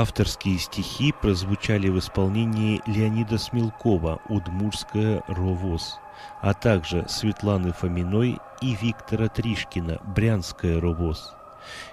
[0.00, 5.98] Авторские стихи прозвучали в исполнении Леонида Смелкова «Удмурская ровоз»,
[6.40, 11.34] а также Светланы Фоминой и Виктора Тришкина «Брянская ровоз».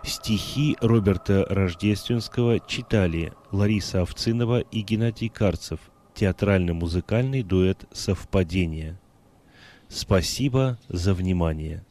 [0.03, 5.81] Стихи Роберта Рождественского читали Лариса Овцинова и Геннадий Карцев,
[6.15, 8.97] театрально-музыкальный дуэт «Совпадение».
[9.89, 11.85] Спасибо за внимание.